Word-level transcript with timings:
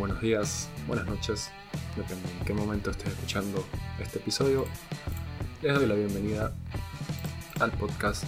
buenos 0.00 0.22
días, 0.22 0.70
buenas 0.86 1.04
noches, 1.04 1.50
depende 1.94 2.26
en 2.30 2.46
qué 2.46 2.54
momento 2.54 2.90
estés 2.90 3.08
escuchando 3.08 3.62
este 4.00 4.18
episodio. 4.18 4.64
Les 5.60 5.74
doy 5.74 5.86
la 5.86 5.94
bienvenida 5.94 6.54
al 7.60 7.70
podcast 7.72 8.24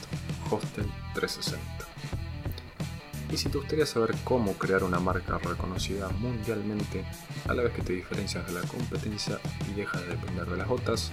Hostel 0.51 0.85
360. 1.15 1.87
Y 3.33 3.39
si 3.39 3.49
te 3.49 3.57
gustaría 3.57 3.87
saber 3.87 4.15
cómo 4.23 4.53
crear 4.53 4.85
una 4.85 5.01
marca 5.01 5.39
reconocida 5.39 6.11
mundialmente 6.11 7.07
a 7.49 7.55
la 7.55 7.63
vez 7.63 7.73
que 7.73 7.81
te 7.81 7.95
diferencias 7.95 8.47
de 8.47 8.53
la 8.53 8.61
competencia 8.69 9.41
y 9.71 9.73
dejas 9.73 10.03
de 10.03 10.09
depender 10.09 10.45
de 10.51 10.59
las 10.59 10.71
otras, 10.71 11.11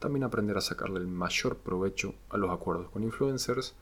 también 0.00 0.24
aprender 0.24 0.58
a 0.58 0.60
sacarle 0.60 0.98
el 0.98 1.06
mayor 1.06 1.58
provecho 1.58 2.16
a 2.30 2.36
los 2.36 2.50
acuerdos 2.50 2.90
con 2.90 3.04
influencers, 3.04 3.76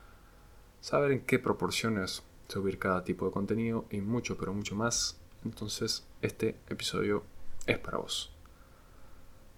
saber 0.83 1.13
en 1.13 1.21
qué 1.25 1.39
proporciones 1.39 2.23
subir 2.49 2.79
cada 2.79 3.03
tipo 3.03 3.25
de 3.25 3.33
contenido 3.33 3.87
y 3.89 4.03
mucho 4.03 4.37
pero 4.37 4.53
mucho 4.53 4.75
más, 4.75 5.22
entonces 5.45 6.07
este 6.21 6.57
episodio 6.69 7.25
es 7.67 7.79
para 7.79 7.99
vos. 7.99 8.33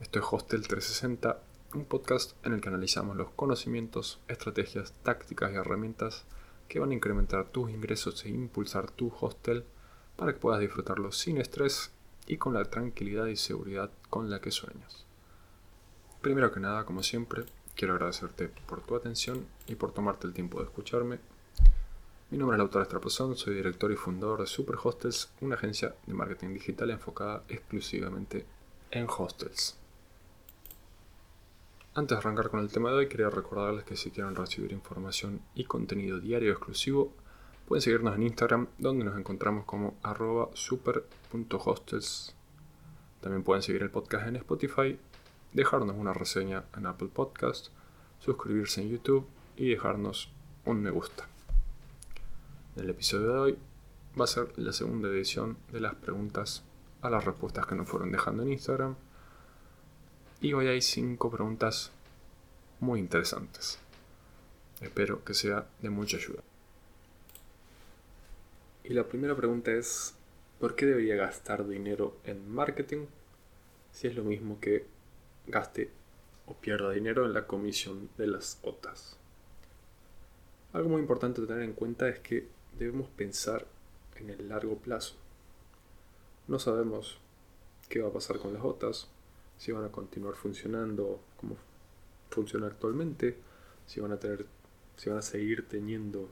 Esto 0.01 0.19
es 0.19 0.25
Hostel 0.31 0.67
360, 0.67 1.41
un 1.75 1.85
podcast 1.85 2.35
en 2.45 2.53
el 2.53 2.61
que 2.61 2.69
analizamos 2.69 3.17
los 3.17 3.31
conocimientos, 3.31 4.21
estrategias, 4.29 4.93
tácticas 5.03 5.53
y 5.53 5.57
herramientas 5.57 6.25
que 6.69 6.81
van 6.81 6.91
a 6.91 6.95
incrementar 6.95 7.49
tus 7.49 7.71
ingresos 7.71 8.25
e 8.25 8.31
impulsar 8.31 8.91
tu 8.91 9.13
hostel 9.21 9.65
para 10.17 10.33
que 10.33 10.41
puedas 10.41 10.61
disfrutarlo 10.61 11.13
sin 11.13 11.39
estrés 11.39 11.91
y 12.27 12.39
con 12.39 12.55
la 12.55 12.65
tranquilidad 12.65 13.27
y 13.27 13.37
seguridad 13.37 13.91
con 14.11 14.31
la 14.31 14.41
que 14.41 14.51
sueñas. 14.51 15.05
Primero 16.23 16.53
que 16.53 16.61
nada, 16.61 16.85
como 16.85 17.03
siempre, 17.03 17.45
quiero 17.75 17.95
agradecerte 17.95 18.49
por 18.49 18.81
tu 18.81 18.97
atención 18.97 19.47
y 19.67 19.75
por 19.75 19.93
tomarte 19.93 20.27
el 20.27 20.33
tiempo 20.33 20.59
de 20.59 20.65
escucharme 20.65 21.19
mi 22.35 22.39
nombre 22.39 22.57
es 22.57 22.59
Lautaro 22.59 22.83
Estrapozón, 22.83 23.37
soy 23.37 23.55
director 23.55 23.93
y 23.93 23.95
fundador 23.95 24.41
de 24.41 24.49
Super 24.49 24.75
Hostels, 24.83 25.31
una 25.41 25.55
agencia 25.55 25.95
de 26.05 26.15
marketing 26.15 26.53
digital 26.53 26.91
enfocada 26.91 27.45
exclusivamente 27.49 28.45
en 28.91 29.07
hostels. 29.07 29.79
Antes 31.95 32.17
de 32.17 32.19
arrancar 32.19 32.51
con 32.51 32.59
el 32.59 32.73
tema 32.73 32.91
de 32.91 32.97
hoy, 32.97 33.09
quería 33.09 33.31
recordarles 33.31 33.85
que 33.85 33.95
si 33.95 34.11
quieren 34.11 34.35
recibir 34.35 34.73
información 34.73 35.43
y 35.55 35.63
contenido 35.63 36.19
diario 36.19 36.51
exclusivo, 36.51 37.13
pueden 37.69 37.83
seguirnos 37.83 38.17
en 38.17 38.25
Instagram, 38.25 38.67
donde 38.79 39.05
nos 39.05 39.17
encontramos 39.17 39.65
como 39.65 39.97
super.hostels. 40.55 42.35
También 43.21 43.45
pueden 43.45 43.63
seguir 43.63 43.85
el 43.85 43.91
podcast 43.91 44.27
en 44.27 44.35
Spotify, 44.35 44.99
dejarnos 45.53 45.95
una 45.97 46.13
reseña 46.13 46.65
en 46.77 46.87
Apple 46.87 47.11
Podcast, 47.15 47.69
suscribirse 48.19 48.83
en 48.83 48.89
YouTube 48.89 49.25
y 49.57 49.69
dejarnos 49.71 50.33
un 50.65 50.83
me 50.83 50.91
gusta. 50.91 51.29
El 52.77 52.91
episodio 52.91 53.29
de 53.29 53.39
hoy 53.39 53.59
va 54.19 54.25
a 54.25 54.27
ser 54.27 54.49
la 54.59 54.73
segunda 54.73 55.09
edición 55.09 55.57
de 55.71 55.79
las 55.79 55.95
preguntas 55.95 56.65
a 57.03 57.11
las 57.11 57.25
respuestas 57.25 57.67
que 57.67 57.77
nos 57.77 57.89
fueron 57.89 58.11
dejando 58.11 58.43
en 58.43 58.51
Instagram. 58.51 58.97
Y 60.41 60.55
hoy 60.55 60.67
hay 60.67 60.83
cinco 60.83 61.31
preguntas 61.31 61.93
muy 62.81 62.99
interesantes. 62.99 63.79
Espero 64.81 65.25
que 65.25 65.35
sea 65.35 65.69
de 65.83 65.91
mucha 65.91 66.17
ayuda. 66.17 66.43
Y 68.83 68.93
la 68.93 69.05
primera 69.05 69.37
pregunta 69.37 69.71
es, 69.71 70.17
¿por 70.59 70.75
qué 70.75 70.85
debería 70.87 71.15
gastar 71.15 71.69
dinero 71.69 72.17
en 72.25 72.53
marketing 72.53 73.07
si 73.93 74.09
es 74.09 74.17
lo 74.17 74.25
mismo 74.25 74.59
que 74.59 74.85
gaste 75.47 75.91
o 76.47 76.55
pierda 76.55 76.91
dinero 76.91 77.25
en 77.25 77.35
la 77.35 77.47
comisión 77.47 78.11
de 78.19 78.27
las 78.27 78.59
OTAs? 78.63 79.17
Algo 80.73 80.89
muy 80.89 81.01
importante 81.01 81.41
tener 81.47 81.63
en 81.63 81.75
cuenta 81.75 82.09
es 82.09 82.19
que 82.19 82.49
debemos 82.79 83.09
pensar 83.09 83.67
en 84.17 84.31
el 84.31 84.49
largo 84.49 84.77
plazo. 84.77 85.15
No 86.47 86.59
sabemos 86.59 87.19
qué 87.89 88.01
va 88.01 88.09
a 88.09 88.13
pasar 88.13 88.39
con 88.39 88.53
las 88.53 88.63
OTAs, 88.63 89.09
si 89.59 89.73
van 89.73 89.85
a 89.85 89.93
continuar 89.93 90.35
funcionando 90.35 91.21
como 91.37 91.57
funciona 92.31 92.67
actualmente, 92.67 93.37
si 93.87 94.01
van 94.01 94.13
a 94.13 94.19
tener, 94.19 94.47
si 94.97 95.09
van 95.09 95.19
a 95.19 95.23
seguir 95.23 95.69
teniendo 95.69 96.29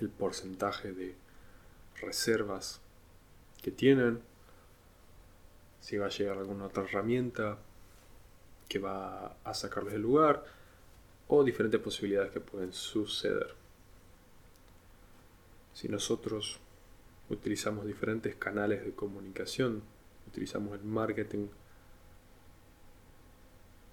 el 0.00 0.08
porcentaje 0.08 0.92
de 0.92 1.14
reservas 2.00 2.80
que 3.62 3.70
tienen, 3.70 4.20
si 5.80 5.96
va 5.96 6.06
a 6.06 6.10
llegar 6.10 6.38
alguna 6.38 6.66
otra 6.66 6.84
herramienta 6.84 7.58
que 8.68 8.78
va 8.78 9.36
a 9.44 9.54
sacarles 9.54 9.92
del 9.92 10.02
lugar 10.02 10.44
o 11.28 11.44
diferentes 11.44 11.80
posibilidades 11.80 12.32
que 12.32 12.40
pueden 12.40 12.72
suceder 12.72 13.63
si 15.74 15.88
nosotros 15.88 16.60
utilizamos 17.28 17.86
diferentes 17.86 18.34
canales 18.36 18.84
de 18.84 18.92
comunicación, 18.92 19.82
utilizamos 20.28 20.74
el 20.74 20.84
marketing 20.84 21.48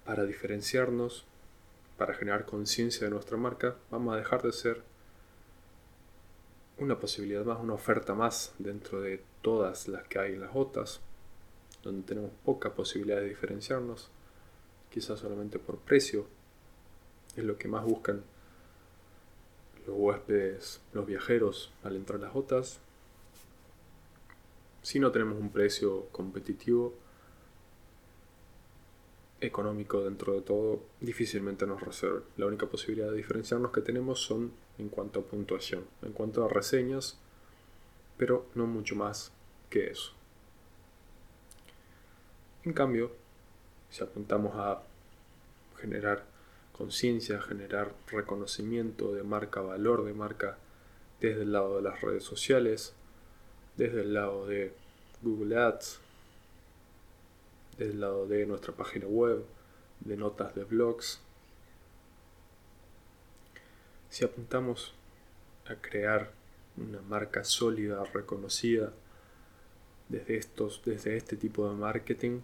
para 0.06 0.24
diferenciarnos, 0.26 1.26
para 1.98 2.14
generar 2.14 2.46
conciencia 2.46 3.06
de 3.06 3.12
nuestra 3.12 3.38
marca, 3.38 3.76
vamos 3.90 4.14
a 4.14 4.18
dejar 4.18 4.42
de 4.44 4.52
ser 4.52 4.84
una 6.78 7.00
posibilidad 7.00 7.46
más, 7.46 7.60
una 7.60 7.74
oferta 7.74 8.14
más 8.14 8.54
dentro 8.58 9.02
de 9.02 9.24
todas 9.42 9.88
las 9.88 10.08
que 10.08 10.20
hay 10.20 10.34
en 10.34 10.42
las 10.42 10.56
OTAs, 10.56 11.00
donde 11.84 12.08
tenemos 12.08 12.32
poca 12.44 12.74
posibilidad 12.74 13.18
de 13.18 13.30
diferenciarnos, 13.30 14.10
quizás 14.90 15.20
solamente 15.20 15.60
por 15.60 15.78
precio, 15.78 16.28
es 17.36 17.44
lo 17.44 17.58
que 17.58 17.68
más 17.68 17.84
buscan 17.86 18.24
los 19.88 19.96
huéspedes, 19.98 20.82
los 20.94 21.06
viajeros 21.06 21.72
al 21.84 21.96
entrar 21.96 22.20
las 22.20 22.36
OTAs. 22.36 22.80
Si 24.82 25.00
no 25.00 25.12
tenemos 25.12 25.40
un 25.40 25.52
precio 25.52 26.08
competitivo, 26.12 26.94
económico 29.42 30.04
dentro 30.04 30.34
de 30.34 30.42
todo, 30.42 30.84
difícilmente 31.00 31.66
nos 31.66 31.82
reserven. 31.82 32.24
La 32.38 32.46
única 32.46 32.68
posibilidad 32.68 33.10
de 33.10 33.18
diferenciarnos 33.18 33.72
que 33.72 33.82
tenemos 33.82 34.22
son 34.22 34.52
en 34.78 34.90
cuanto 34.90 35.20
a 35.20 35.24
puntuación, 35.24 35.86
en 36.04 36.14
cuanto 36.14 36.46
a 36.46 36.48
reseñas, 36.48 37.18
pero 38.18 38.46
no 38.56 38.68
mucho 38.68 38.96
más 38.96 39.32
que 39.70 39.90
eso. 39.90 40.14
En 42.64 42.74
cambio, 42.74 43.12
si 43.90 44.04
apuntamos 44.04 44.54
a 44.56 44.84
generar 45.80 46.24
conciencia, 46.82 47.40
generar 47.40 47.94
reconocimiento 48.08 49.14
de 49.14 49.22
marca, 49.22 49.62
valor 49.62 50.04
de 50.04 50.16
marca 50.16 50.58
desde 51.20 51.44
el 51.44 51.52
lado 51.52 51.76
de 51.76 51.84
las 51.84 52.02
redes 52.02 52.24
sociales, 52.24 52.96
desde 53.78 54.02
el 54.02 54.16
lado 54.16 54.48
de 54.48 54.74
Google 55.22 55.58
Ads, 55.58 56.00
desde 57.78 57.92
el 57.92 58.02
lado 58.02 58.26
de 58.26 58.48
nuestra 58.48 58.74
página 58.74 59.06
web, 59.06 59.46
de 60.00 60.18
notas 60.18 60.56
de 60.56 60.64
blogs. 60.64 61.22
Si 64.10 64.26
apuntamos 64.26 64.96
a 65.68 65.76
crear 65.76 66.32
una 66.78 67.00
marca 67.02 67.44
sólida, 67.44 68.04
reconocida, 68.06 68.92
desde, 70.10 70.36
estos, 70.36 70.82
desde 70.84 71.16
este 71.16 71.38
tipo 71.38 71.70
de 71.70 71.76
marketing, 71.76 72.40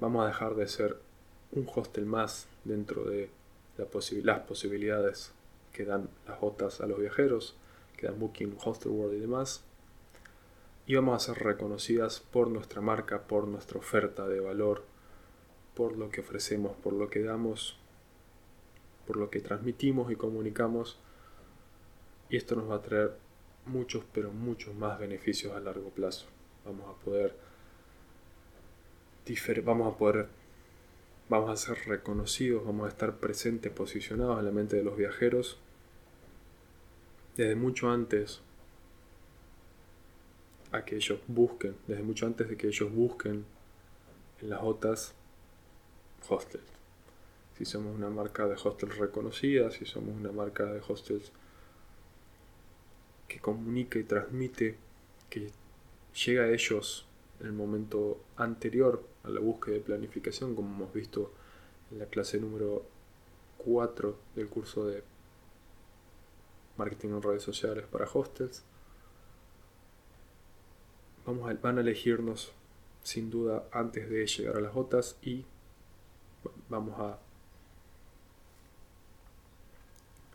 vamos 0.00 0.24
a 0.24 0.26
dejar 0.26 0.56
de 0.56 0.66
ser 0.66 1.05
un 1.52 1.68
hostel 1.74 2.06
más 2.06 2.46
dentro 2.64 3.04
de 3.04 3.30
las 3.76 4.40
posibilidades 4.40 5.32
que 5.72 5.84
dan 5.84 6.08
las 6.26 6.38
OTAs 6.40 6.80
a 6.80 6.86
los 6.86 6.98
viajeros, 6.98 7.54
que 7.96 8.06
dan 8.06 8.18
Booking, 8.18 8.56
Hostelworld 8.64 9.14
y 9.14 9.20
demás. 9.20 9.62
Y 10.86 10.94
vamos 10.94 11.16
a 11.16 11.34
ser 11.34 11.42
reconocidas 11.42 12.20
por 12.20 12.48
nuestra 12.48 12.80
marca, 12.80 13.22
por 13.22 13.46
nuestra 13.48 13.78
oferta 13.78 14.26
de 14.28 14.40
valor, 14.40 14.84
por 15.74 15.96
lo 15.96 16.10
que 16.10 16.20
ofrecemos, 16.20 16.76
por 16.76 16.92
lo 16.92 17.10
que 17.10 17.22
damos, 17.22 17.76
por 19.06 19.16
lo 19.16 19.30
que 19.30 19.40
transmitimos 19.40 20.10
y 20.10 20.16
comunicamos. 20.16 20.98
Y 22.30 22.36
esto 22.36 22.56
nos 22.56 22.70
va 22.70 22.76
a 22.76 22.82
traer 22.82 23.12
muchos, 23.66 24.04
pero 24.12 24.30
muchos 24.30 24.74
más 24.74 24.98
beneficios 24.98 25.54
a 25.54 25.60
largo 25.60 25.90
plazo. 25.90 26.26
Vamos 26.64 26.86
a 26.88 27.04
poder, 27.04 27.34
vamos 29.64 29.94
a 29.94 29.98
poder 29.98 30.28
vamos 31.28 31.50
a 31.50 31.56
ser 31.56 31.78
reconocidos, 31.86 32.64
vamos 32.64 32.86
a 32.86 32.88
estar 32.88 33.16
presentes, 33.16 33.72
posicionados 33.72 34.38
en 34.38 34.44
la 34.44 34.52
mente 34.52 34.76
de 34.76 34.84
los 34.84 34.96
viajeros 34.96 35.58
desde 37.36 37.54
mucho 37.54 37.90
antes 37.90 38.40
a 40.72 40.84
que 40.84 40.96
ellos 40.96 41.20
busquen, 41.26 41.76
desde 41.86 42.02
mucho 42.02 42.26
antes 42.26 42.48
de 42.48 42.56
que 42.56 42.68
ellos 42.68 42.90
busquen 42.92 43.44
en 44.40 44.50
las 44.50 44.62
OTAs 44.62 45.14
hostels. 46.28 46.64
Si 47.58 47.64
somos 47.64 47.94
una 47.94 48.10
marca 48.10 48.46
de 48.46 48.54
hostels 48.54 48.96
reconocida, 48.96 49.70
si 49.70 49.84
somos 49.84 50.14
una 50.14 50.32
marca 50.32 50.64
de 50.64 50.80
hostels 50.86 51.30
que 53.28 53.40
comunica 53.40 53.98
y 53.98 54.04
transmite, 54.04 54.76
que 55.30 55.50
llega 56.24 56.44
a 56.44 56.48
ellos 56.48 57.06
en 57.40 57.46
el 57.46 57.52
momento 57.52 58.20
anterior 58.36 59.04
a 59.26 59.30
la 59.30 59.40
búsqueda 59.40 59.74
de 59.74 59.80
planificación, 59.80 60.54
como 60.54 60.74
hemos 60.74 60.92
visto 60.92 61.32
en 61.90 61.98
la 61.98 62.06
clase 62.06 62.38
número 62.38 62.84
4 63.58 64.16
del 64.34 64.48
curso 64.48 64.86
de 64.86 65.02
marketing 66.76 67.08
en 67.08 67.22
redes 67.22 67.42
sociales 67.42 67.86
para 67.86 68.08
hostels. 68.12 68.62
vamos 71.26 71.50
a, 71.50 71.54
van 71.54 71.78
a 71.78 71.80
elegirnos 71.80 72.52
sin 73.02 73.30
duda 73.30 73.64
antes 73.72 74.08
de 74.08 74.26
llegar 74.26 74.56
a 74.56 74.60
las 74.60 74.76
OTAs 74.76 75.16
y 75.22 75.44
vamos 76.68 76.98
a, 77.00 77.18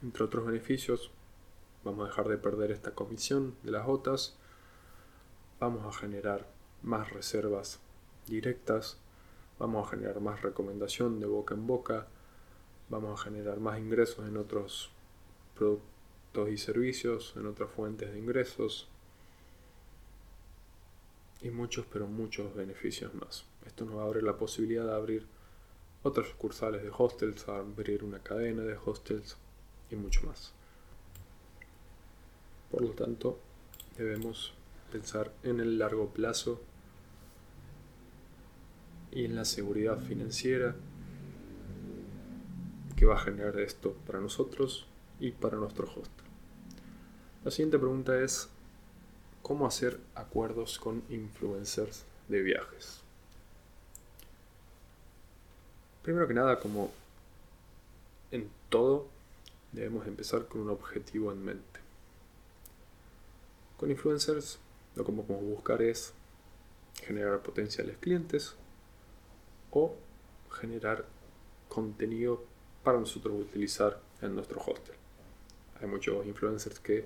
entre 0.02 0.24
otros 0.24 0.46
beneficios, 0.46 1.12
vamos 1.84 2.06
a 2.06 2.10
dejar 2.10 2.28
de 2.28 2.38
perder 2.38 2.72
esta 2.72 2.92
comisión 2.92 3.56
de 3.64 3.72
las 3.72 3.88
OTAs, 3.88 4.36
vamos 5.60 5.86
a 5.86 5.98
generar 5.98 6.48
más 6.82 7.12
reservas 7.12 7.80
directas, 8.31 8.98
vamos 9.60 9.86
a 9.86 9.92
generar 9.92 10.19
más 10.22 10.42
recomendación 10.42 11.19
de 11.19 11.28
boca 11.28 11.54
en 11.54 11.68
boca, 11.68 12.07
vamos 12.89 13.19
a 13.19 13.24
generar 13.24 13.60
más 13.60 13.80
ingresos 13.80 14.28
en 14.28 14.38
otros 14.38 14.92
productos 15.56 16.50
y 16.50 16.57
servicios, 16.57 17.33
en 17.36 17.45
otras 17.45 17.69
fuentes 17.69 18.12
de 18.12 18.19
ingresos 18.19 18.88
y 21.42 21.50
muchos, 21.50 21.86
pero 21.92 22.07
muchos 22.07 22.56
beneficios 22.56 23.13
más. 23.13 23.45
Esto 23.66 23.86
nos 23.86 24.00
abre 24.00 24.22
la 24.22 24.38
posibilidad 24.38 24.86
de 24.86 24.95
abrir 24.95 25.28
otras 26.04 26.28
sucursales 26.28 26.83
de 26.83 26.92
hostels, 26.95 27.48
abrir 27.48 28.04
una 28.04 28.19
cadena 28.19 28.63
de 28.63 28.78
hostels 28.83 29.38
y 29.89 29.95
mucho 29.95 30.25
más. 30.25 30.54
Por 32.72 32.81
lo 32.81 32.92
tanto, 32.92 33.39
debemos 33.98 34.54
pensar 34.92 35.31
en 35.44 35.60
el 35.60 35.78
largo 35.78 36.10
plazo 36.10 36.62
y 39.12 39.25
en 39.25 39.36
la 39.36 39.46
seguridad 39.46 40.00
financiera 40.00 40.75
que 42.96 43.06
va 43.06 43.16
a 43.16 43.19
generar 43.19 43.60
esto 43.60 43.94
para 44.06 44.19
nosotros 44.19 44.86
y 45.19 45.31
para 45.31 45.58
nuestro 45.58 45.88
hostel. 45.88 46.25
La 47.44 47.52
siguiente 47.52 47.80
pregunta 47.80 48.22
es, 48.22 48.50
¿cómo 49.42 49.66
hacer 49.66 50.00
acuerdos 50.16 50.80
con 50.80 51.04
influencers 51.10 52.04
de 52.28 52.42
viajes? 52.42 53.02
Primero 56.04 56.28
que 56.28 56.34
nada, 56.34 56.60
como 56.60 56.92
en 58.31 58.50
todo, 58.69 59.07
debemos 59.72 60.07
empezar 60.07 60.46
con 60.46 60.62
un 60.62 60.69
objetivo 60.69 61.31
en 61.31 61.44
mente. 61.44 61.80
Con 63.78 63.92
influencers 63.92 64.60
lo 64.96 65.06
que 65.06 65.12
podemos 65.12 65.44
buscar 65.44 65.81
es 65.81 66.14
generar 67.04 67.40
potenciales 67.40 67.98
clientes 67.98 68.56
o 69.71 69.95
generar 70.51 71.06
contenido 71.69 72.44
para 72.83 73.00
nosotros 73.00 73.39
utilizar 73.39 74.00
en 74.21 74.35
nuestro 74.35 74.62
hostel. 74.62 74.95
Hay 75.81 75.88
muchos 75.88 76.25
influencers 76.25 76.79
que 76.79 77.06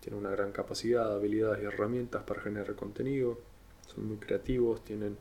tienen 0.00 0.20
una 0.20 0.30
gran 0.30 0.52
capacidad, 0.52 1.14
habilidades 1.14 1.62
y 1.62 1.66
herramientas 1.66 2.24
para 2.24 2.40
generar 2.40 2.74
contenido, 2.74 3.38
son 3.86 4.06
muy 4.08 4.16
creativos, 4.16 4.82
tienen 4.84 5.16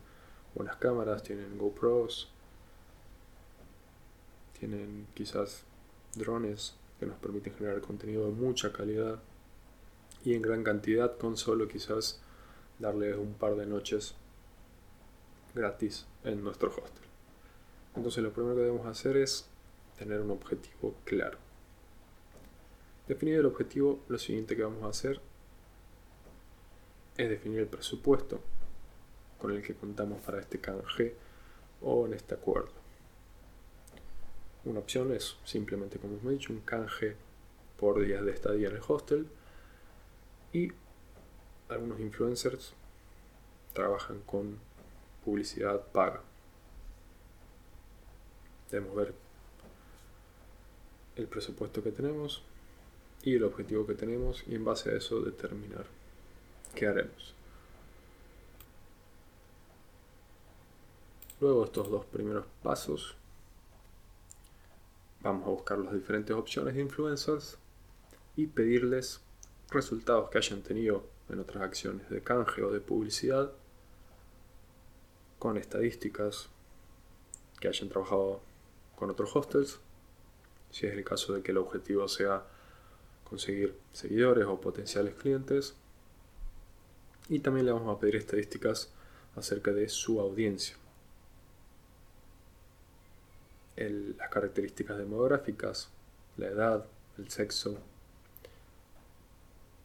buenas 0.56 0.78
cámaras, 0.78 1.24
tienen 1.24 1.58
GoPros, 1.58 2.30
tienen 4.58 5.08
quizás 5.14 5.64
drones 6.16 6.76
que 7.00 7.06
nos 7.06 7.18
permiten 7.18 7.54
generar 7.54 7.82
contenido 7.82 8.26
de 8.26 8.32
mucha 8.32 8.72
calidad 8.72 9.20
y 10.24 10.34
en 10.34 10.42
gran 10.42 10.64
cantidad 10.64 11.18
con 11.18 11.38
solo 11.38 11.68
quizás 11.68 12.22
darles 12.80 13.18
un 13.18 13.34
par 13.34 13.56
de 13.56 13.66
noches 13.66 14.16
gratis 15.54 16.06
en 16.24 16.44
nuestro 16.44 16.70
hostel. 16.70 17.04
Entonces 17.96 18.24
lo 18.24 18.32
primero 18.32 18.56
que 18.56 18.62
debemos 18.62 18.88
hacer 18.88 19.18
es 19.18 19.48
tener 19.98 20.22
un 20.22 20.32
objetivo 20.32 20.96
claro. 21.04 21.38
Definido 23.08 23.42
el 23.42 23.46
objetivo, 23.46 24.00
lo 24.08 24.18
siguiente 24.18 24.56
que 24.56 24.64
vamos 24.64 24.84
a 24.84 24.90
hacer 24.90 25.20
es 27.18 27.30
definir 27.30 27.60
el 27.60 27.68
presupuesto 27.68 28.40
con 29.38 29.52
el 29.52 29.62
que 29.62 29.76
contamos 29.76 30.22
para 30.22 30.40
este 30.40 30.60
canje 30.60 31.16
o 31.82 32.06
en 32.06 32.14
este 32.14 32.36
acuerdo. 32.36 32.72
Una 34.64 34.80
opción 34.80 35.12
es 35.12 35.38
simplemente, 35.44 35.98
como 35.98 36.18
hemos 36.18 36.32
dicho, 36.32 36.54
un 36.54 36.62
canje 36.62 37.16
por 37.78 38.00
días 38.00 38.24
de 38.24 38.32
estadía 38.32 38.70
en 38.70 38.76
el 38.76 38.82
hostel. 38.88 39.28
Y 40.54 40.72
algunos 41.68 42.00
influencers 42.00 42.74
trabajan 43.74 44.22
con 44.22 44.60
publicidad 45.24 45.82
paga. 45.92 46.22
Debemos 48.70 48.96
ver 48.96 49.14
el 51.16 51.28
presupuesto 51.28 51.84
que 51.84 51.92
tenemos 51.92 52.44
y 53.24 53.36
el 53.36 53.44
objetivo 53.44 53.86
que 53.86 53.96
tenemos 53.96 54.44
y 54.48 54.56
en 54.56 54.66
base 54.66 54.92
a 54.92 54.98
eso 54.98 55.22
determinar 55.22 55.86
qué 56.74 56.88
haremos. 56.88 57.36
Luego 61.40 61.66
estos 61.66 61.90
dos 61.90 62.06
primeros 62.06 62.46
pasos, 62.64 63.16
Vamos 65.24 65.46
a 65.46 65.50
buscar 65.52 65.78
las 65.78 65.94
diferentes 65.94 66.36
opciones 66.36 66.74
de 66.74 66.82
influencers 66.82 67.58
y 68.36 68.48
pedirles 68.48 69.22
resultados 69.70 70.32
que 70.32 70.40
hayan 70.40 70.64
tenido 70.64 71.04
en 71.30 71.40
otras 71.40 71.64
acciones 71.64 72.10
de 72.10 72.24
canje 72.24 72.64
o 72.64 72.72
de 72.72 72.80
publicidad 72.80 73.52
con 75.42 75.58
estadísticas 75.58 76.50
que 77.60 77.68
hayan 77.68 77.90
trabajado 77.90 78.42
con 78.96 79.10
otros 79.10 79.36
hostels, 79.36 79.80
si 80.70 80.86
es 80.86 80.94
el 80.94 81.04
caso 81.04 81.34
de 81.34 81.42
que 81.42 81.50
el 81.50 81.58
objetivo 81.58 82.08
sea 82.08 82.46
conseguir 83.24 83.76
seguidores 83.92 84.46
o 84.46 84.62
potenciales 84.62 85.16
clientes. 85.16 85.74
Y 87.28 87.40
también 87.40 87.66
le 87.66 87.72
vamos 87.72 87.98
a 87.98 88.00
pedir 88.00 88.18
estadísticas 88.18 88.92
acerca 89.36 89.72
de 89.72 89.90
su 89.90 90.20
audiencia 90.20 90.78
las 93.78 94.30
características 94.30 94.96
demográficas, 94.96 95.90
la 96.38 96.50
edad, 96.50 96.86
el 97.18 97.32
sexo, 97.32 97.80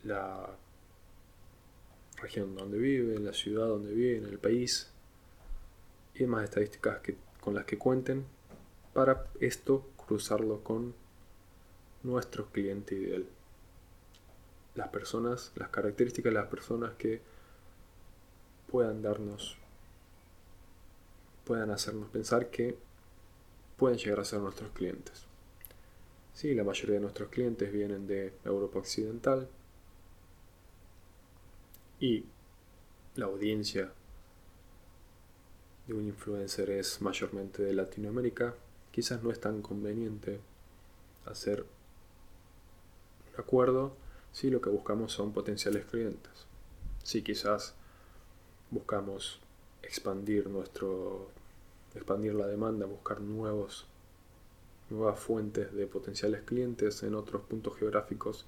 la 0.05 0.51
región 2.21 2.55
donde 2.57 2.77
vive, 2.77 3.19
la 3.21 3.33
ciudad 3.33 3.69
donde 3.69 3.95
vive, 3.95 4.19
el 4.19 4.39
país 4.39 4.91
y 6.17 6.21
demás 6.21 6.45
estadísticas 6.45 7.01
que, 7.01 7.17
con 7.41 7.55
las 7.55 7.65
que 7.65 7.79
cuenten 7.79 8.25
para 8.95 9.27
esto 9.41 9.87
cruzarlo 9.97 10.65
con 10.65 10.95
nuestro 12.03 12.47
cliente 12.47 12.95
ideal. 12.95 13.27
Las 14.75 14.89
personas, 14.89 15.53
las 15.57 15.69
características 15.69 16.33
de 16.33 16.39
las 16.41 16.49
personas 16.49 16.95
que 16.95 17.21
puedan 18.71 19.03
darnos, 19.03 19.59
puedan 21.45 21.71
hacernos 21.71 22.09
pensar 22.09 22.51
que 22.51 22.77
pueden 23.77 23.99
llegar 23.99 24.21
a 24.21 24.25
ser 24.25 24.41
nuestros 24.41 24.71
clientes. 24.73 25.27
Sí, 26.33 26.55
la 26.55 26.65
mayoría 26.65 26.97
de 26.97 27.01
nuestros 27.01 27.29
clientes 27.29 27.73
vienen 27.73 28.07
de 28.07 28.35
Europa 28.45 28.79
Occidental 28.79 29.49
y 32.01 32.25
la 33.15 33.27
audiencia 33.27 33.93
de 35.87 35.95
un 35.95 36.07
influencer 36.07 36.71
es 36.71 37.01
mayormente 37.01 37.63
de 37.63 37.75
Latinoamérica, 37.75 38.55
quizás 38.91 39.23
no 39.23 39.31
es 39.31 39.41
tan 39.41 39.63
conveniente 39.63 40.41
hacer 41.27 41.65
un 43.33 43.41
acuerdo 43.41 43.93
si 44.33 44.51
lo 44.51 44.61
que 44.61 44.71
buscamos 44.71 45.13
son 45.13 45.33
potenciales 45.33 45.85
clientes. 45.87 46.47
Si 47.03 47.23
quizás 47.23 47.75
buscamos 48.71 49.41
expandir 49.83 50.49
nuestro 50.49 51.31
expandir 51.95 52.35
la 52.35 52.47
demanda, 52.47 52.87
buscar 52.87 53.21
nuevos, 53.21 53.87
nuevas 54.91 55.19
fuentes 55.19 55.73
de 55.73 55.87
potenciales 55.87 56.43
clientes 56.43 57.03
en 57.03 57.15
otros 57.15 57.43
puntos 57.43 57.79
geográficos 57.79 58.45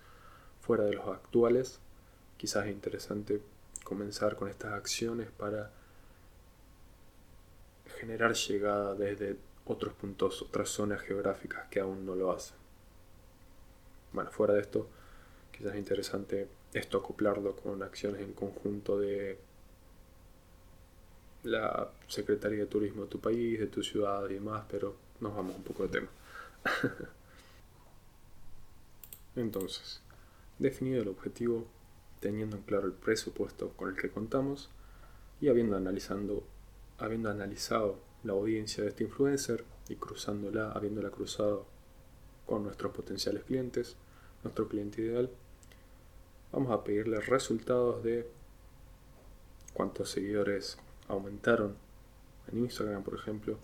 fuera 0.61 0.85
de 0.85 0.95
los 0.95 1.09
actuales. 1.09 1.79
Quizás 2.37 2.67
es 2.67 2.73
interesante 2.73 3.41
comenzar 3.85 4.37
con 4.37 4.49
estas 4.49 4.73
acciones 4.73 5.31
para 5.31 5.73
generar 7.99 8.35
llegada 8.35 8.95
desde 8.95 9.37
otros 9.67 9.93
puntos, 9.95 10.43
otras 10.43 10.69
zonas 10.69 11.01
geográficas 11.03 11.69
que 11.69 11.81
aún 11.81 12.07
no 12.07 12.15
lo 12.15 12.33
hacen. 12.33 12.57
Bueno, 14.13 14.31
fuera 14.31 14.55
de 14.55 14.61
esto, 14.61 14.89
quizás 15.53 15.73
es 15.73 15.79
interesante 15.79 16.49
esto 16.73 16.99
acoplarlo 16.99 17.57
con 17.57 17.83
acciones 17.83 18.21
en 18.21 18.33
conjunto 18.33 18.99
de 18.99 19.39
la 21.45 21.91
Secretaría 22.09 22.61
de 22.61 22.67
Turismo 22.67 23.03
de 23.03 23.09
tu 23.09 23.21
país, 23.21 23.59
de 23.59 23.67
tu 23.67 23.83
ciudad 23.83 24.29
y 24.29 24.35
demás, 24.35 24.65
pero 24.69 24.97
nos 25.21 25.35
vamos 25.35 25.57
un 25.57 25.63
poco 25.63 25.87
de 25.87 25.89
tema. 25.89 26.09
Entonces, 29.37 30.03
definido 30.59 31.03
el 31.03 31.09
objetivo, 31.09 31.67
teniendo 32.21 32.57
en 32.57 32.63
claro 32.63 32.87
el 32.87 32.93
presupuesto 32.93 33.71
con 33.77 33.91
el 33.91 33.97
que 33.97 34.11
contamos 34.11 34.69
y 35.41 35.49
habiendo, 35.49 35.77
analizando, 35.77 36.43
habiendo 36.99 37.31
analizado 37.31 37.99
la 38.25 38.33
audiencia 38.33 38.83
de 38.83 38.91
este 38.91 39.05
influencer 39.05 39.65
y 39.89 39.97
cruzándola, 39.97 40.73
habiéndola 40.73 41.11
cruzado 41.11 41.67
con 42.47 42.65
nuestros 42.65 42.93
potenciales 42.93 43.45
clientes, 43.45 43.97
nuestro 44.43 44.69
cliente 44.69 45.03
ideal, 45.03 45.31
vamos 46.53 46.73
a 46.73 46.83
pedirle 46.85 47.21
resultados 47.21 48.03
de 48.03 48.29
cuántos 49.75 50.11
seguidores 50.11 50.79
aumentaron 51.09 51.77
en 52.51 52.59
Instagram, 52.59 53.03
por 53.03 53.15
ejemplo, 53.15 53.59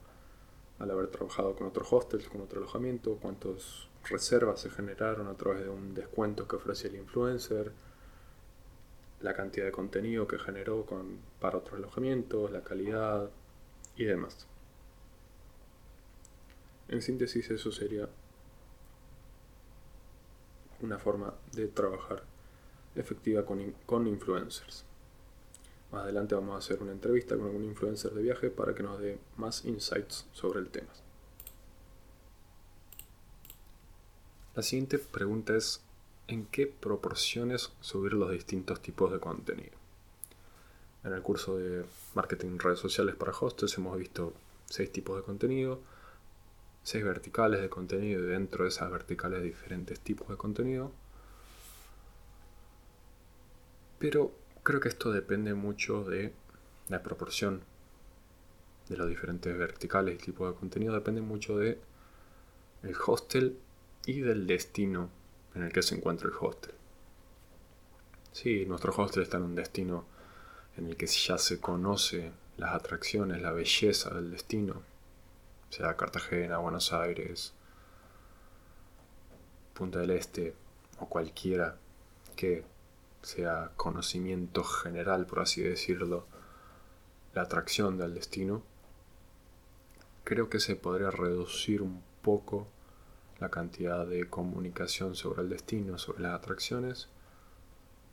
al 0.79 0.91
haber 0.91 1.09
trabajado 1.09 1.55
con 1.55 1.67
otros 1.67 1.93
hostels, 1.93 2.29
con 2.29 2.41
otro 2.41 2.61
alojamiento, 2.61 3.19
cuántas 3.21 3.89
reservas 4.09 4.61
se 4.61 4.71
generaron 4.71 5.29
a 5.29 5.35
través 5.35 5.63
de 5.63 5.71
un 5.71 5.95
descuento 5.95 6.47
que 6.47 6.57
ofrecía 6.57 6.91
el 6.91 6.97
influencer, 6.97 7.73
la 9.25 9.33
cantidad 9.33 9.65
de 9.65 9.73
contenido 9.73 10.29
que 10.29 10.39
generó 10.39 10.85
con, 10.85 11.19
para 11.41 11.57
otros 11.57 11.79
alojamientos, 11.79 12.51
la 12.51 12.63
calidad 12.63 13.31
y 13.97 14.05
demás. 14.05 14.47
En 16.89 17.01
síntesis, 17.01 17.51
eso 17.51 17.73
sería 17.73 18.07
una 20.83 20.99
forma 20.99 21.33
de 21.53 21.69
trabajar 21.69 22.23
efectiva 22.95 23.47
con, 23.47 23.73
con 23.87 24.07
influencers. 24.07 24.85
Más 25.91 26.03
adelante 26.03 26.35
vamos 26.35 26.57
a 26.57 26.59
hacer 26.59 26.83
una 26.83 26.93
entrevista 26.93 27.35
con 27.35 27.47
algún 27.47 27.65
influencer 27.65 28.13
de 28.13 28.23
viaje 28.23 28.51
para 28.51 28.75
que 28.75 28.83
nos 28.83 29.01
dé 29.01 29.19
más 29.39 29.65
insights 29.65 30.27
sobre 30.33 30.61
el 30.61 30.69
tema. 30.69 30.91
La 34.55 34.63
siguiente 34.63 34.99
pregunta 34.99 35.57
es, 35.57 35.84
¿en 36.29 36.47
qué 36.47 36.67
proporciones 36.67 37.73
subir 37.81 38.15
los 38.15 38.31
distintos 38.31 38.81
tipos 38.81 39.13
de 39.13 39.21
contenido? 39.21 39.77
En 41.05 41.13
el 41.13 41.23
curso 41.23 41.59
de 41.59 41.85
marketing 42.15 42.59
redes 42.59 42.79
sociales 42.79 43.15
para 43.15 43.33
hostels 43.33 43.77
hemos 43.77 43.99
visto 43.99 44.33
seis 44.67 44.91
tipos 44.91 45.17
de 45.17 45.23
contenido, 45.23 45.81
seis 46.83 47.05
verticales 47.05 47.61
de 47.61 47.69
contenido 47.69 48.23
y 48.23 48.27
dentro 48.27 48.65
de 48.65 48.71
esas 48.71 48.91
verticales 48.91 49.43
diferentes 49.43 50.01
tipos 50.01 50.29
de 50.29 50.37
contenido. 50.37 50.93
Pero 53.99 54.33
creo 54.63 54.81
que 54.81 54.89
esto 54.89 55.13
depende 55.13 55.53
mucho 55.55 56.05
de 56.05 56.33
la 56.89 57.03
proporción 57.03 57.63
de 58.89 58.97
los 58.97 59.09
diferentes 59.09 59.57
verticales 59.57 60.15
y 60.15 60.19
tipos 60.19 60.53
de 60.53 60.59
contenido. 60.59 60.95
Depende 60.95 61.21
mucho 61.21 61.59
de 61.59 61.79
el 62.83 62.95
hostel 63.07 63.59
y 64.07 64.21
del 64.21 64.47
destino 64.47 65.11
en 65.55 65.63
el 65.63 65.73
que 65.73 65.83
se 65.83 65.95
encuentra 65.95 66.29
el 66.29 66.35
hostel. 66.39 66.75
Si 68.33 68.67
nuestro 68.67 68.93
hostel 68.97 69.23
está 69.23 69.37
en 69.37 69.45
un 69.45 69.55
destino 69.55 70.07
en 70.77 70.89
el 70.89 70.97
que 70.97 71.07
ya 71.07 71.39
se 71.39 71.61
conoce 71.61 72.33
las 72.57 72.75
atracciones, 72.75 73.41
la 73.41 73.53
belleza 73.53 74.11
del 74.11 74.31
destino, 74.31 74.83
sea 75.71 75.97
Cartagena, 75.97 76.59
Buenos 76.59 76.93
Aires, 76.93 77.53
Punta 79.73 80.01
del 80.01 80.11
Este 80.11 80.55
o 80.99 81.09
cualquiera 81.09 81.77
que 82.37 82.65
sea 83.23 83.73
conocimiento 83.77 84.63
general, 84.63 85.27
por 85.27 85.41
así 85.41 85.63
decirlo, 85.63 86.27
la 87.35 87.43
atracción 87.43 87.99
del 87.99 88.15
destino, 88.15 88.63
creo 90.25 90.49
que 90.49 90.61
se 90.61 90.77
podría 90.77 91.11
reducir 91.11 91.83
un 91.83 92.03
poco 92.23 92.69
la 93.41 93.51
cantidad 93.51 94.07
de 94.07 94.29
comunicación 94.29 95.15
sobre 95.15 95.43
el 95.43 95.49
destino, 95.49 95.99
sobre 95.99 96.23
las 96.23 96.35
atracciones, 96.35 97.09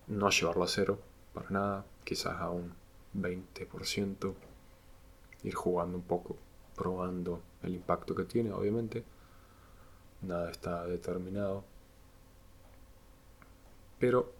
no 0.07 0.29
llevarlo 0.29 0.63
a 0.63 0.67
cero, 0.67 0.99
para 1.33 1.49
nada, 1.49 1.85
quizás 2.03 2.35
a 2.39 2.49
un 2.49 2.73
20%, 3.15 4.33
ir 5.43 5.55
jugando 5.55 5.97
un 5.97 6.03
poco, 6.03 6.37
probando 6.75 7.41
el 7.63 7.75
impacto 7.75 8.15
que 8.15 8.25
tiene, 8.25 8.51
obviamente, 8.51 9.03
nada 10.21 10.51
está 10.51 10.85
determinado, 10.85 11.63
pero 13.99 14.31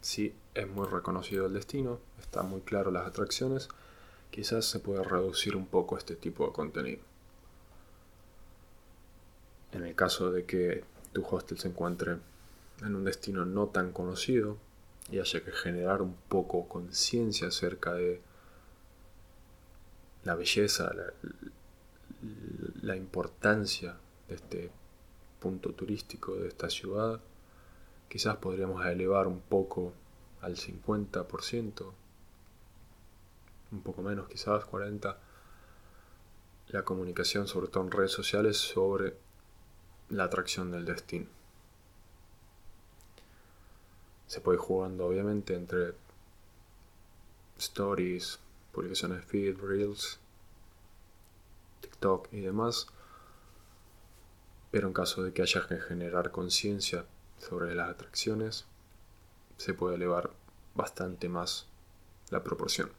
si 0.00 0.34
es 0.54 0.68
muy 0.68 0.86
reconocido 0.86 1.46
el 1.46 1.54
destino, 1.54 1.98
está 2.20 2.42
muy 2.42 2.60
claro 2.60 2.90
las 2.90 3.06
atracciones, 3.06 3.68
quizás 4.30 4.66
se 4.66 4.78
puede 4.78 5.02
reducir 5.02 5.56
un 5.56 5.66
poco 5.66 5.96
este 5.96 6.16
tipo 6.16 6.46
de 6.46 6.52
contenido. 6.52 7.11
En 9.72 9.84
el 9.84 9.94
caso 9.94 10.30
de 10.30 10.44
que 10.44 10.84
tu 11.12 11.24
hostel 11.24 11.58
se 11.58 11.68
encuentre 11.68 12.16
en 12.82 12.94
un 12.94 13.04
destino 13.04 13.44
no 13.44 13.68
tan 13.68 13.92
conocido 13.92 14.58
y 15.10 15.18
haya 15.18 15.44
que 15.44 15.52
generar 15.52 16.02
un 16.02 16.14
poco 16.28 16.68
conciencia 16.68 17.48
acerca 17.48 17.94
de 17.94 18.20
la 20.24 20.34
belleza, 20.34 20.92
la, 20.94 21.12
la 22.82 22.96
importancia 22.96 23.96
de 24.28 24.34
este 24.34 24.70
punto 25.40 25.72
turístico 25.72 26.36
de 26.36 26.48
esta 26.48 26.70
ciudad, 26.70 27.20
quizás 28.08 28.36
podríamos 28.36 28.84
elevar 28.86 29.26
un 29.26 29.40
poco 29.40 29.92
al 30.40 30.56
50%, 30.56 31.92
un 33.72 33.82
poco 33.82 34.02
menos 34.02 34.28
quizás 34.28 34.64
40%, 34.64 35.16
la 36.68 36.84
comunicación, 36.84 37.48
sobre 37.48 37.68
todo 37.68 37.84
en 37.84 37.90
redes 37.90 38.12
sociales, 38.12 38.56
sobre 38.56 39.14
la 40.12 40.24
atracción 40.24 40.70
del 40.70 40.84
destino. 40.84 41.26
Se 44.26 44.40
puede 44.40 44.56
ir 44.56 44.62
jugando 44.62 45.06
obviamente 45.06 45.54
entre 45.54 45.94
stories, 47.58 48.38
publicaciones 48.72 49.24
feed, 49.24 49.58
reels, 49.58 50.18
TikTok 51.80 52.28
y 52.32 52.40
demás, 52.40 52.86
pero 54.70 54.86
en 54.86 54.94
caso 54.94 55.22
de 55.22 55.32
que 55.32 55.42
haya 55.42 55.66
que 55.66 55.78
generar 55.80 56.30
conciencia 56.30 57.06
sobre 57.38 57.74
las 57.74 57.90
atracciones, 57.90 58.66
se 59.56 59.74
puede 59.74 59.96
elevar 59.96 60.30
bastante 60.74 61.28
más 61.28 61.66
la 62.30 62.42
proporción. 62.42 62.90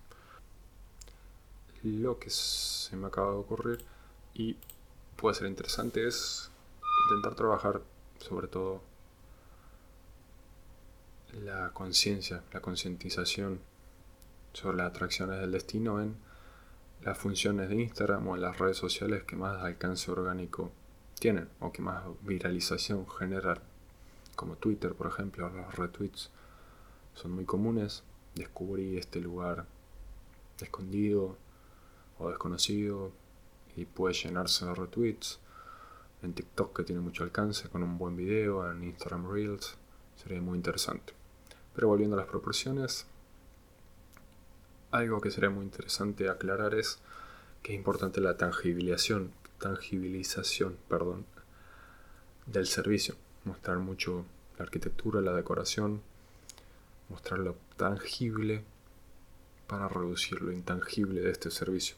Lo 1.83 2.17
que 2.17 2.29
se 2.29 2.95
me 2.95 3.07
acaba 3.07 3.31
de 3.31 3.37
ocurrir 3.37 3.85
y 4.33 4.57
puede 5.15 5.35
ser 5.35 5.47
interesante 5.47 6.07
es 6.07 6.49
intentar 7.09 7.35
trabajar 7.35 7.81
sobre 8.19 8.47
todo 8.47 8.81
la 11.33 11.71
conciencia, 11.71 12.43
la 12.53 12.61
concientización 12.61 13.59
sobre 14.53 14.77
las 14.77 14.87
atracciones 14.91 15.39
del 15.39 15.51
destino 15.51 16.01
en 16.01 16.15
las 17.03 17.17
funciones 17.17 17.69
de 17.69 17.81
Instagram 17.81 18.27
o 18.27 18.35
en 18.35 18.41
las 18.41 18.59
redes 18.59 18.77
sociales 18.77 19.23
que 19.23 19.35
más 19.35 19.61
alcance 19.63 20.11
orgánico 20.11 20.71
tienen 21.19 21.49
o 21.59 21.71
que 21.71 21.81
más 21.81 22.03
viralización 22.21 23.07
generan 23.09 23.59
como 24.35 24.55
Twitter, 24.55 24.93
por 24.93 25.07
ejemplo, 25.07 25.49
los 25.49 25.75
retweets 25.75 26.31
son 27.13 27.31
muy 27.31 27.45
comunes. 27.45 28.03
Descubrí 28.35 28.97
este 28.97 29.19
lugar 29.19 29.65
escondido 30.59 31.37
o 32.17 32.29
desconocido 32.29 33.11
y 33.75 33.85
puede 33.85 34.15
llenarse 34.15 34.65
de 34.65 34.73
retweets. 34.73 35.39
En 36.23 36.33
TikTok 36.33 36.75
que 36.75 36.83
tiene 36.83 37.01
mucho 37.01 37.23
alcance 37.23 37.69
con 37.69 37.83
un 37.83 37.97
buen 37.97 38.15
video, 38.15 38.69
en 38.71 38.83
Instagram 38.83 39.31
Reels, 39.31 39.77
sería 40.15 40.41
muy 40.41 40.57
interesante. 40.57 41.13
Pero 41.75 41.89
volviendo 41.89 42.15
a 42.15 42.19
las 42.19 42.27
proporciones, 42.29 43.05
algo 44.91 45.21
que 45.21 45.31
sería 45.31 45.49
muy 45.49 45.65
interesante 45.65 46.29
aclarar 46.29 46.73
es 46.73 46.99
que 47.61 47.73
es 47.73 47.77
importante 47.77 48.21
la 48.21 48.37
tangibilización, 48.37 49.31
tangibilización 49.59 50.77
perdón, 50.87 51.25
del 52.45 52.67
servicio 52.67 53.15
mostrar 53.45 53.77
mucho 53.79 54.25
la 54.57 54.63
arquitectura, 54.63 55.21
la 55.21 55.33
decoración, 55.33 56.01
mostrar 57.09 57.39
lo 57.39 57.55
tangible 57.77 58.63
para 59.67 59.87
reducir 59.87 60.41
lo 60.41 60.51
intangible 60.51 61.21
de 61.21 61.31
este 61.31 61.51
servicio. 61.51 61.95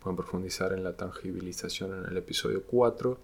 Pueden 0.00 0.16
profundizar 0.16 0.72
en 0.72 0.84
la 0.84 0.96
tangibilización 0.96 1.98
en 1.98 2.10
el 2.10 2.16
episodio 2.16 2.62
4, 2.64 3.18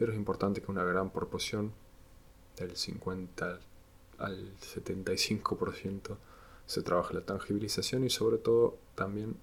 pero 0.00 0.12
es 0.12 0.18
importante 0.18 0.62
que 0.62 0.70
una 0.70 0.82
gran 0.82 1.10
proporción, 1.10 1.74
del 2.56 2.74
50 2.74 3.60
al 4.16 4.56
75%, 4.56 6.16
se 6.64 6.82
trabaje 6.82 7.12
la 7.12 7.26
tangibilización 7.26 8.04
y 8.04 8.08
sobre 8.08 8.38
todo 8.38 8.78
también 8.94 9.36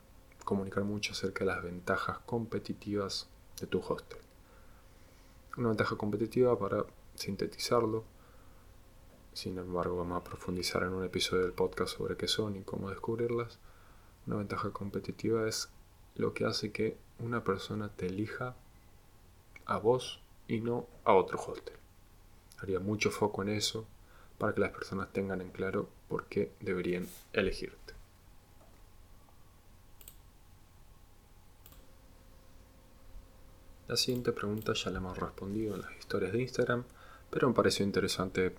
comunicar 0.45 0.83
mucho 0.83 1.11
acerca 1.11 1.45
de 1.45 1.51
las 1.51 1.61
ventajas 1.61 2.17
competitivas 2.25 3.29
de 3.61 3.67
tu 3.67 3.81
hostel. 3.81 4.17
Una 5.57 5.67
ventaja 5.67 5.95
competitiva 5.95 6.57
para 6.57 6.85
sintetizarlo. 7.13 8.03
Sin 9.33 9.59
embargo, 9.59 9.95
vamos 9.95 10.19
a 10.19 10.23
profundizar 10.23 10.81
en 10.81 10.93
un 10.93 11.03
episodio 11.03 11.43
del 11.43 11.53
podcast 11.53 11.95
sobre 11.95 12.17
qué 12.17 12.27
son 12.27 12.55
y 12.55 12.63
cómo 12.63 12.89
descubrirlas. 12.89 13.59
Una 14.25 14.37
ventaja 14.37 14.71
competitiva 14.71 15.47
es 15.47 15.69
lo 16.15 16.33
que 16.33 16.45
hace 16.45 16.71
que 16.71 16.97
una 17.19 17.43
persona 17.43 17.89
te 17.89 18.07
elija 18.07 18.55
a 19.67 19.77
vos 19.77 20.23
y 20.47 20.61
no 20.61 20.87
a 21.03 21.13
otro 21.13 21.39
hostel. 21.39 21.75
Haría 22.59 22.79
mucho 22.79 23.11
foco 23.11 23.41
en 23.43 23.49
eso 23.49 23.85
para 24.37 24.53
que 24.53 24.61
las 24.61 24.71
personas 24.71 25.11
tengan 25.11 25.41
en 25.41 25.49
claro 25.49 25.89
por 26.07 26.25
qué 26.25 26.51
deberían 26.59 27.07
elegirte. 27.33 27.93
La 33.87 33.95
siguiente 33.95 34.33
pregunta 34.33 34.73
ya 34.73 34.91
la 34.91 34.97
hemos 34.97 35.17
respondido 35.17 35.75
en 35.75 35.81
las 35.81 35.97
historias 35.97 36.33
de 36.33 36.41
Instagram, 36.41 36.83
pero 37.29 37.47
me 37.47 37.53
pareció 37.53 37.85
interesante 37.85 38.53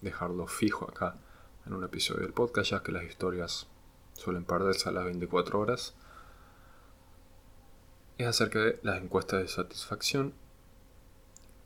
dejarlo 0.00 0.46
fijo 0.46 0.88
acá 0.88 1.16
en 1.66 1.74
un 1.74 1.84
episodio 1.84 2.22
del 2.22 2.32
podcast, 2.32 2.70
ya 2.70 2.82
que 2.82 2.92
las 2.92 3.04
historias 3.04 3.66
suelen 4.14 4.44
perderse 4.44 4.88
a 4.88 4.92
las 4.92 5.04
24 5.04 5.58
horas, 5.58 5.94
es 8.16 8.26
acerca 8.26 8.60
de 8.60 8.78
las 8.82 9.02
encuestas 9.02 9.40
de 9.40 9.48
satisfacción, 9.48 10.34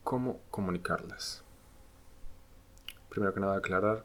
cómo 0.05 0.39
comunicarlas. 0.51 1.43
Primero 3.09 3.33
que 3.33 3.39
nada 3.39 3.57
aclarar 3.57 4.03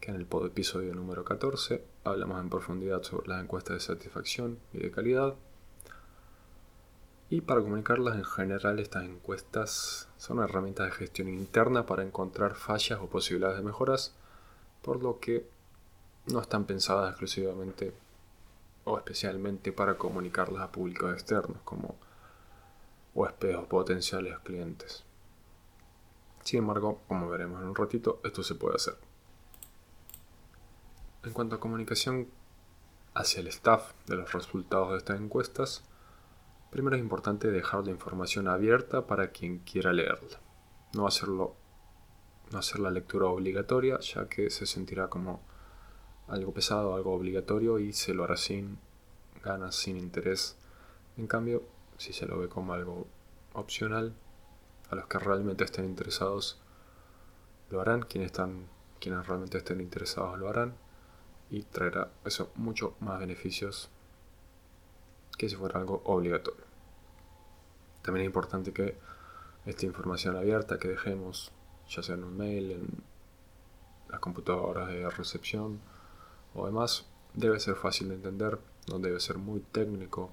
que 0.00 0.12
en 0.12 0.16
el 0.16 0.28
episodio 0.46 0.94
número 0.94 1.24
14 1.24 1.84
hablamos 2.04 2.40
en 2.40 2.48
profundidad 2.48 3.02
sobre 3.02 3.26
las 3.26 3.42
encuestas 3.42 3.74
de 3.74 3.80
satisfacción 3.80 4.60
y 4.72 4.78
de 4.78 4.92
calidad. 4.92 5.34
Y 7.30 7.40
para 7.40 7.60
comunicarlas 7.60 8.14
en 8.14 8.24
general 8.24 8.78
estas 8.78 9.04
encuestas 9.06 10.08
son 10.18 10.38
herramientas 10.38 10.86
de 10.86 10.92
gestión 10.92 11.28
interna 11.28 11.84
para 11.84 12.04
encontrar 12.04 12.54
fallas 12.54 13.00
o 13.02 13.08
posibilidades 13.08 13.58
de 13.58 13.64
mejoras, 13.64 14.14
por 14.82 15.02
lo 15.02 15.18
que 15.18 15.48
no 16.26 16.40
están 16.40 16.64
pensadas 16.64 17.10
exclusivamente 17.10 17.92
o 18.84 18.96
especialmente 18.98 19.72
para 19.72 19.98
comunicarlas 19.98 20.62
a 20.62 20.70
públicos 20.70 21.12
externos 21.12 21.58
como 21.64 21.96
huéspedes 23.14 23.56
o 23.56 23.66
potenciales 23.66 24.38
clientes. 24.44 25.07
Sin 26.48 26.60
embargo, 26.60 27.02
como 27.08 27.28
veremos 27.28 27.60
en 27.60 27.68
un 27.68 27.74
ratito, 27.74 28.22
esto 28.24 28.42
se 28.42 28.54
puede 28.54 28.76
hacer. 28.76 28.96
En 31.22 31.34
cuanto 31.34 31.56
a 31.56 31.60
comunicación 31.60 32.26
hacia 33.12 33.40
el 33.40 33.48
staff 33.48 33.92
de 34.06 34.16
los 34.16 34.32
resultados 34.32 34.92
de 34.92 34.96
estas 34.96 35.20
encuestas, 35.20 35.84
primero 36.70 36.96
es 36.96 37.02
importante 37.02 37.50
dejar 37.50 37.84
la 37.84 37.90
información 37.90 38.48
abierta 38.48 39.06
para 39.06 39.30
quien 39.30 39.58
quiera 39.58 39.92
leerla. 39.92 40.40
No 40.94 41.06
hacerlo 41.06 41.54
no 42.50 42.60
hacer 42.60 42.80
la 42.80 42.90
lectura 42.92 43.26
obligatoria, 43.26 44.00
ya 44.00 44.26
que 44.26 44.48
se 44.48 44.64
sentirá 44.64 45.10
como 45.10 45.42
algo 46.28 46.54
pesado, 46.54 46.94
algo 46.94 47.12
obligatorio 47.12 47.78
y 47.78 47.92
se 47.92 48.14
lo 48.14 48.24
hará 48.24 48.38
sin 48.38 48.78
ganas, 49.44 49.74
sin 49.74 49.98
interés. 49.98 50.56
En 51.18 51.26
cambio, 51.26 51.62
si 51.98 52.14
se 52.14 52.24
lo 52.24 52.38
ve 52.38 52.48
como 52.48 52.72
algo 52.72 53.06
opcional, 53.52 54.14
a 54.90 54.94
los 54.94 55.06
que 55.06 55.18
realmente 55.18 55.64
estén 55.64 55.84
interesados 55.84 56.60
lo 57.70 57.80
harán, 57.80 58.02
quienes, 58.02 58.26
están, 58.26 58.66
quienes 59.00 59.26
realmente 59.26 59.58
estén 59.58 59.80
interesados 59.80 60.38
lo 60.38 60.48
harán 60.48 60.74
y 61.50 61.62
traerá 61.62 62.10
eso 62.24 62.50
mucho 62.56 62.94
más 63.00 63.18
beneficios 63.18 63.90
que 65.36 65.48
si 65.48 65.56
fuera 65.56 65.78
algo 65.78 66.02
obligatorio. 66.04 66.64
También 68.02 68.24
es 68.24 68.26
importante 68.28 68.72
que 68.72 68.96
esta 69.66 69.86
información 69.86 70.36
abierta 70.36 70.78
que 70.78 70.88
dejemos, 70.88 71.52
ya 71.88 72.02
sea 72.02 72.14
en 72.14 72.24
un 72.24 72.36
mail, 72.36 72.72
en 72.72 72.86
las 74.08 74.20
computadoras 74.20 74.88
de 74.88 75.08
recepción, 75.10 75.80
o 76.54 76.66
demás, 76.66 77.06
debe 77.34 77.60
ser 77.60 77.76
fácil 77.76 78.08
de 78.08 78.14
entender, 78.14 78.58
no 78.88 78.98
debe 78.98 79.20
ser 79.20 79.38
muy 79.38 79.60
técnico 79.60 80.30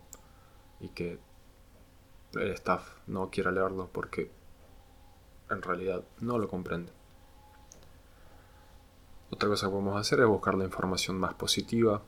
y 0.79 0.89
que 0.89 1.19
el 2.33 2.51
staff 2.51 2.95
no 3.07 3.29
quiera 3.29 3.51
leerlo 3.51 3.89
porque 3.91 4.31
en 5.49 5.61
realidad 5.61 6.03
no 6.19 6.37
lo 6.37 6.47
comprende. 6.47 6.91
Otra 9.31 9.49
cosa 9.49 9.67
que 9.67 9.71
podemos 9.71 9.99
hacer 9.99 10.19
es 10.19 10.27
buscar 10.27 10.55
la 10.55 10.65
información 10.65 11.19
más 11.19 11.33
positiva, 11.33 12.01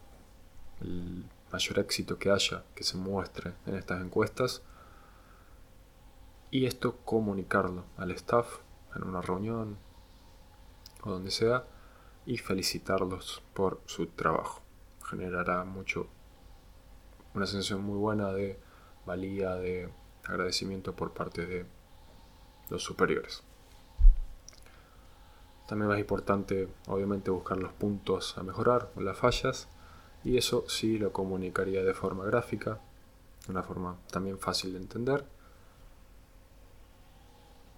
el 0.81 1.25
mayor 1.51 1.79
éxito 1.79 2.17
que 2.17 2.31
haya, 2.31 2.63
que 2.75 2.83
se 2.83 2.97
muestre 2.97 3.53
en 3.65 3.75
estas 3.75 4.01
encuestas, 4.01 4.61
y 6.51 6.65
esto 6.65 6.97
comunicarlo 7.03 7.85
al 7.97 8.11
staff 8.11 8.59
en 8.95 9.03
una 9.03 9.21
reunión 9.21 9.77
o 11.03 11.11
donde 11.11 11.31
sea, 11.31 11.65
y 12.25 12.37
felicitarlos 12.37 13.41
por 13.53 13.81
su 13.85 14.07
trabajo. 14.07 14.61
Generará 15.05 15.63
mucho 15.63 16.07
una 17.33 17.45
sensación 17.45 17.83
muy 17.83 17.97
buena 17.97 18.31
de 18.33 18.59
valía, 19.05 19.55
de 19.55 19.89
agradecimiento 20.25 20.95
por 20.95 21.13
parte 21.13 21.45
de 21.45 21.65
los 22.69 22.83
superiores. 22.83 23.43
También 25.67 25.91
es 25.91 25.99
importante, 25.99 26.69
obviamente, 26.87 27.29
buscar 27.29 27.57
los 27.57 27.73
puntos 27.73 28.37
a 28.37 28.43
mejorar 28.43 28.89
o 28.95 29.01
las 29.01 29.17
fallas, 29.17 29.67
y 30.23 30.37
eso 30.37 30.63
sí 30.69 30.97
lo 30.97 31.11
comunicaría 31.11 31.83
de 31.83 31.93
forma 31.93 32.25
gráfica, 32.25 32.79
de 33.45 33.51
una 33.51 33.63
forma 33.63 33.97
también 34.11 34.39
fácil 34.39 34.73
de 34.73 34.79
entender. 34.79 35.25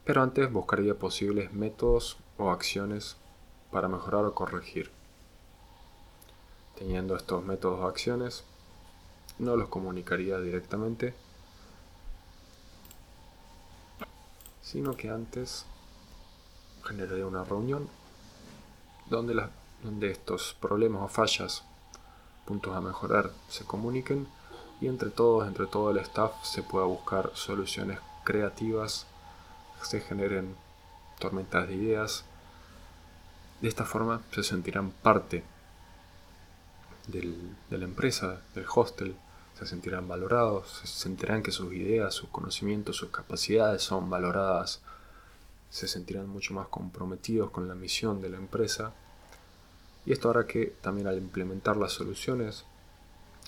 Pero 0.05 0.21
antes 0.21 0.51
buscaría 0.51 0.95
posibles 0.95 1.51
métodos 1.51 2.17
o 2.37 2.51
acciones 2.51 3.17
para 3.71 3.87
mejorar 3.87 4.25
o 4.25 4.33
corregir. 4.33 4.91
Teniendo 6.77 7.15
estos 7.15 7.43
métodos 7.43 7.79
o 7.81 7.87
acciones, 7.87 8.45
no 9.37 9.55
los 9.55 9.67
comunicaría 9.69 10.39
directamente, 10.39 11.13
sino 14.71 14.95
que 14.95 15.09
antes 15.09 15.65
generaría 16.83 17.25
una 17.25 17.43
reunión 17.43 17.89
donde, 19.09 19.49
donde 19.81 20.11
estos 20.11 20.55
problemas 20.59 21.01
o 21.01 21.07
fallas, 21.07 21.63
puntos 22.45 22.75
a 22.75 22.81
mejorar, 22.81 23.31
se 23.47 23.65
comuniquen 23.65 24.27
y 24.79 24.87
entre 24.87 25.09
todos, 25.09 25.47
entre 25.47 25.65
todo 25.65 25.89
el 25.89 25.97
staff, 25.97 26.33
se 26.43 26.61
pueda 26.61 26.85
buscar 26.85 27.31
soluciones 27.33 27.97
creativas, 28.23 29.07
se 29.81 30.01
generen 30.01 30.55
tormentas 31.17 31.67
de 31.67 31.73
ideas. 31.73 32.25
De 33.61 33.69
esta 33.69 33.85
forma 33.85 34.21
se 34.31 34.43
sentirán 34.43 34.91
parte 34.91 35.43
de 37.07 37.77
la 37.77 37.85
empresa, 37.85 38.41
del 38.53 38.67
hostel, 38.73 39.15
se 39.59 39.67
sentirán 39.67 40.07
valorados, 40.07 40.79
se 40.85 40.87
sentirán 40.87 41.43
que 41.43 41.51
sus 41.51 41.73
ideas, 41.73 42.13
sus 42.13 42.29
conocimientos, 42.29 42.95
sus 42.95 43.09
capacidades 43.09 43.81
son 43.81 44.09
valoradas, 44.09 44.79
se 45.69 45.89
sentirán 45.89 46.29
mucho 46.29 46.53
más 46.53 46.69
comprometidos 46.69 47.51
con 47.51 47.67
la 47.67 47.75
misión 47.75 48.21
de 48.21 48.29
la 48.29 48.37
empresa. 48.37 48.93
Y 50.05 50.13
esto 50.13 50.29
hará 50.29 50.47
que 50.47 50.67
también 50.81 51.07
al 51.07 51.17
implementar 51.17 51.75
las 51.75 51.91
soluciones, 51.91 52.63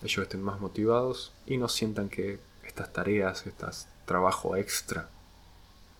ellos 0.03 0.23
estén 0.23 0.43
más 0.43 0.59
motivados 0.59 1.31
y 1.45 1.55
no 1.55 1.69
sientan 1.69 2.09
que 2.09 2.41
estas 2.65 2.91
tareas, 2.91 3.47
este 3.47 3.65
trabajo 4.05 4.57
extra 4.57 5.07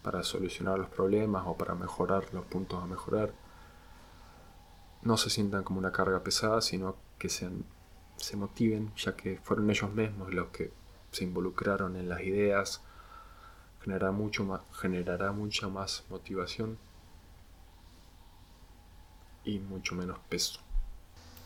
para 0.04 0.24
solucionar 0.24 0.78
los 0.78 0.90
problemas 0.90 1.44
o 1.46 1.56
para 1.56 1.74
mejorar 1.74 2.26
los 2.34 2.44
puntos 2.48 2.84
a 2.84 2.86
mejorar, 2.86 3.32
no 5.04 5.16
se 5.16 5.30
sientan 5.30 5.64
como 5.64 5.80
una 5.80 5.94
carga 5.94 6.22
pesada, 6.22 6.60
sino 6.62 6.98
que 7.18 7.30
sean, 7.30 7.64
se 8.22 8.38
motiven, 8.38 8.92
ya 8.96 9.16
que 9.16 9.40
fueron 9.44 9.70
ellos 9.70 9.92
mismos 9.92 10.34
los 10.34 10.48
que 10.50 10.72
se 11.12 11.24
involucraron 11.24 11.96
en 11.96 12.08
las 12.08 12.22
ideas, 12.22 12.82
generará, 13.82 14.12
mucho 14.12 14.44
más, 14.44 14.62
generará 14.74 15.32
mucha 15.32 15.68
más 15.68 16.04
motivación 16.10 16.78
y 19.44 19.60
mucho 19.60 19.96
menos 19.96 20.20
peso. 20.30 20.60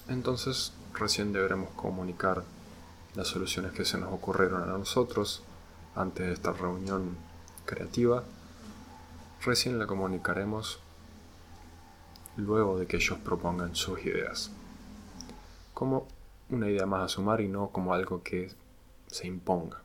Entonces, 0.08 0.74
recién 0.94 1.34
deberemos 1.34 1.72
comunicar 1.72 2.44
las 3.16 3.28
soluciones 3.28 3.72
que 3.72 3.86
se 3.86 3.98
nos 3.98 4.12
ocurrieron 4.12 4.64
a 4.64 4.78
nosotros 4.78 5.42
antes 5.96 6.28
de 6.28 6.34
esta 6.34 6.52
reunión 6.52 7.18
creativa. 7.66 8.24
Recién 9.44 9.80
la 9.80 9.88
comunicaremos 9.88 10.80
luego 12.38 12.78
de 12.78 12.86
que 12.86 12.98
ellos 12.98 13.18
propongan 13.20 13.76
sus 13.76 14.06
ideas. 14.06 14.52
Como 15.74 16.08
una 16.50 16.70
idea 16.70 16.86
más 16.86 17.04
a 17.04 17.08
sumar 17.08 17.42
y 17.42 17.48
no 17.48 17.70
como 17.70 17.94
algo 17.94 18.24
que 18.24 18.52
se 19.08 19.28
imponga. 19.28 19.82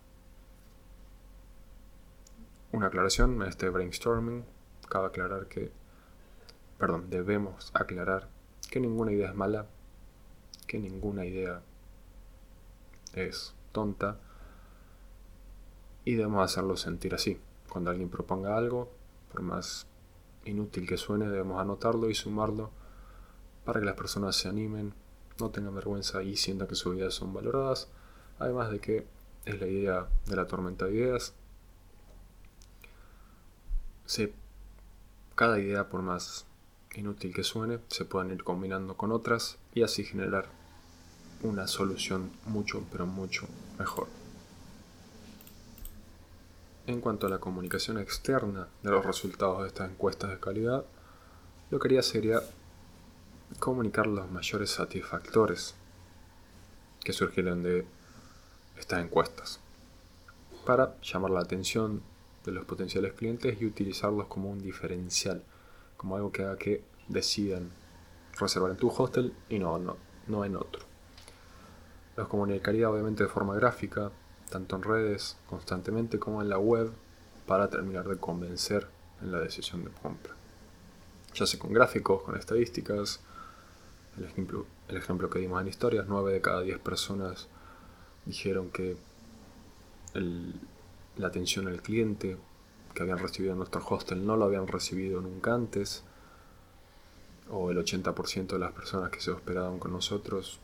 Una 2.72 2.86
aclaración 2.86 3.42
este 3.42 3.68
brainstorming. 3.68 4.44
Cabe 4.88 5.06
aclarar 5.06 5.46
que, 5.46 5.70
perdón, 6.78 7.10
debemos 7.10 7.70
aclarar 7.74 8.28
que 8.70 8.80
ninguna 8.80 9.12
idea 9.12 9.28
es 9.28 9.34
mala, 9.34 9.66
que 10.66 10.78
ninguna 10.78 11.24
idea 11.24 11.62
es 13.14 13.54
tonta 13.72 14.18
y 16.04 16.14
debemos 16.14 16.44
hacerlo 16.44 16.76
sentir 16.76 17.14
así. 17.14 17.40
Cuando 17.68 17.90
alguien 17.90 18.08
proponga 18.08 18.56
algo, 18.56 18.90
por 19.32 19.42
más 19.42 19.86
inútil 20.44 20.88
que 20.88 20.96
suene, 20.96 21.28
debemos 21.28 21.60
anotarlo 21.60 22.10
y 22.10 22.14
sumarlo 22.14 22.70
para 23.64 23.80
que 23.80 23.86
las 23.86 23.94
personas 23.94 24.36
se 24.36 24.48
animen, 24.48 24.94
no 25.40 25.50
tengan 25.50 25.74
vergüenza 25.74 26.22
y 26.22 26.36
sientan 26.36 26.68
que 26.68 26.74
sus 26.74 26.96
ideas 26.96 27.14
son 27.14 27.32
valoradas. 27.32 27.88
Además 28.38 28.70
de 28.70 28.80
que 28.80 29.06
es 29.44 29.60
la 29.60 29.66
idea 29.66 30.08
de 30.26 30.36
la 30.36 30.46
tormenta 30.46 30.86
de 30.86 30.94
ideas. 30.94 31.34
Se, 34.06 34.32
cada 35.34 35.58
idea, 35.58 35.88
por 35.88 36.02
más 36.02 36.46
inútil 36.94 37.32
que 37.32 37.44
suene, 37.44 37.78
se 37.88 38.04
pueden 38.04 38.32
ir 38.32 38.44
combinando 38.44 38.96
con 38.96 39.12
otras 39.12 39.58
y 39.74 39.82
así 39.82 40.04
generar 40.04 40.48
una 41.42 41.66
solución 41.66 42.30
mucho, 42.46 42.82
pero 42.90 43.06
mucho 43.06 43.46
mejor. 43.78 44.08
En 46.86 47.00
cuanto 47.00 47.26
a 47.26 47.30
la 47.30 47.38
comunicación 47.38 47.98
externa 47.98 48.68
de 48.82 48.90
los 48.90 49.04
resultados 49.04 49.62
de 49.62 49.68
estas 49.68 49.90
encuestas 49.90 50.30
de 50.30 50.40
calidad, 50.40 50.84
lo 51.70 51.78
que 51.78 51.88
haría 51.88 52.02
sería 52.02 52.42
comunicar 53.58 54.06
los 54.06 54.30
mayores 54.30 54.70
satisfactores 54.70 55.74
que 57.02 57.12
surgieron 57.12 57.62
de 57.62 57.84
estas 58.78 59.02
encuestas 59.04 59.60
para 60.64 61.00
llamar 61.02 61.30
la 61.30 61.40
atención 61.40 62.02
de 62.44 62.52
los 62.52 62.64
potenciales 62.64 63.12
clientes 63.12 63.60
y 63.60 63.66
utilizarlos 63.66 64.26
como 64.26 64.50
un 64.50 64.60
diferencial, 64.60 65.42
como 65.96 66.16
algo 66.16 66.32
que 66.32 66.44
haga 66.44 66.56
que 66.56 66.82
decidan 67.08 67.70
reservar 68.38 68.70
en 68.70 68.76
tu 68.76 68.88
hostel 68.88 69.34
y 69.48 69.58
no, 69.58 69.78
no, 69.78 69.96
no 70.26 70.44
en 70.44 70.56
otro. 70.56 70.82
Los 72.16 72.28
comunicaría 72.28 72.88
obviamente 72.88 73.24
de 73.24 73.28
forma 73.28 73.54
gráfica, 73.54 74.10
tanto 74.50 74.76
en 74.76 74.82
redes 74.82 75.36
constantemente 75.48 76.18
como 76.18 76.42
en 76.42 76.48
la 76.48 76.58
web, 76.58 76.92
para 77.46 77.68
terminar 77.68 78.06
de 78.06 78.16
convencer 78.16 78.86
en 79.20 79.32
la 79.32 79.38
decisión 79.38 79.84
de 79.84 79.90
compra. 79.90 80.34
Ya 81.34 81.46
sea 81.46 81.58
con 81.58 81.72
gráficos, 81.72 82.22
con 82.22 82.36
estadísticas, 82.36 83.20
el 84.18 84.24
ejemplo, 84.24 84.66
el 84.88 84.96
ejemplo 84.96 85.30
que 85.30 85.38
dimos 85.38 85.60
en 85.60 85.68
historias, 85.68 86.06
9 86.08 86.32
de 86.32 86.40
cada 86.40 86.62
10 86.62 86.78
personas 86.78 87.48
dijeron 88.26 88.70
que 88.70 88.96
la 90.14 91.26
atención 91.26 91.68
al 91.68 91.82
cliente 91.82 92.36
que 92.94 93.02
habían 93.02 93.18
recibido 93.18 93.52
en 93.52 93.58
nuestro 93.58 93.84
hostel 93.86 94.26
no 94.26 94.36
lo 94.36 94.44
habían 94.44 94.66
recibido 94.66 95.20
nunca 95.20 95.54
antes, 95.54 96.02
o 97.50 97.70
el 97.70 97.78
80% 97.78 98.46
de 98.46 98.58
las 98.58 98.72
personas 98.72 99.10
que 99.10 99.20
se 99.20 99.30
hospedaban 99.30 99.78
con 99.78 99.92
nosotros 99.92 100.60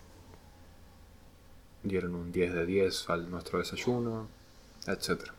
dieron 1.83 2.15
un 2.15 2.33
10 2.33 2.55
de 2.55 2.67
10 2.67 3.11
al 3.11 3.31
nuestro 3.31 3.59
desayuno, 3.59 4.29
etc. 4.87 5.31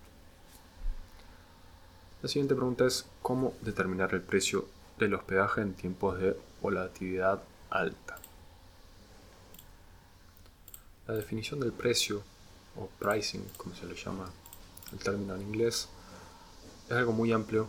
La 2.21 2.29
siguiente 2.29 2.55
pregunta 2.55 2.85
es 2.85 3.07
cómo 3.21 3.53
determinar 3.61 4.13
el 4.13 4.21
precio 4.21 4.65
del 4.97 5.13
hospedaje 5.13 5.61
en 5.61 5.73
tiempos 5.73 6.19
de 6.19 6.37
volatilidad 6.61 7.43
alta. 7.69 8.17
La 11.07 11.13
definición 11.13 11.59
del 11.59 11.71
precio, 11.71 12.21
o 12.75 12.87
pricing, 12.99 13.43
como 13.57 13.73
se 13.75 13.85
le 13.85 13.95
llama 13.95 14.29
el 14.91 14.99
término 14.99 15.35
en 15.35 15.41
inglés, 15.41 15.89
es 16.87 16.91
algo 16.91 17.13
muy 17.13 17.31
amplio, 17.31 17.67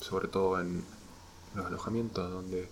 sobre 0.00 0.28
todo 0.28 0.60
en 0.60 0.84
los 1.54 1.66
alojamientos 1.66 2.30
donde 2.30 2.68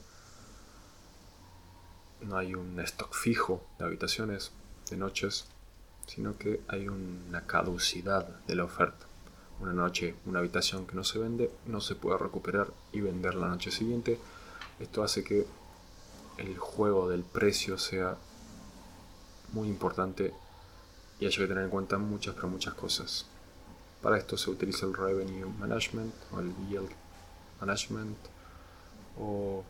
no 2.23 2.37
hay 2.37 2.55
un 2.55 2.79
stock 2.81 3.15
fijo 3.15 3.65
de 3.79 3.85
habitaciones 3.85 4.53
de 4.91 4.97
noches, 4.97 5.47
sino 6.07 6.39
que 6.39 6.61
hay 6.69 6.89
una 6.89 7.47
caducidad 7.47 8.27
de 8.47 8.55
la 8.55 8.65
oferta. 8.65 9.07
Una 9.61 9.73
noche, 9.73 10.15
una 10.27 10.41
habitación 10.41 10.87
que 10.87 10.95
no 10.95 11.05
se 11.05 11.19
vende, 11.19 11.51
no 11.67 11.81
se 11.81 11.95
puede 11.95 12.19
recuperar 12.19 12.73
y 12.93 13.01
vender 13.01 13.35
la 13.35 13.49
noche 13.49 13.71
siguiente. 13.71 14.19
Esto 14.79 15.03
hace 15.03 15.25
que 15.25 15.47
el 16.39 16.59
juego 16.59 17.09
del 17.09 17.23
precio 17.23 17.79
sea 17.79 18.17
muy 19.53 19.69
importante 19.69 20.35
y 21.19 21.27
hay 21.27 21.33
que 21.33 21.47
tener 21.47 21.65
en 21.65 21.71
cuenta 21.71 21.99
muchas, 21.99 22.35
pero 22.35 22.49
muchas 22.49 22.75
cosas. 22.75 23.27
Para 24.03 24.19
esto 24.19 24.37
se 24.37 24.51
utiliza 24.51 24.87
el 24.87 24.95
Revenue 24.95 25.49
Management 25.59 26.15
o 26.33 26.41
el 26.41 26.55
Yield 26.69 26.91
Management 27.61 28.19
o 29.19 29.65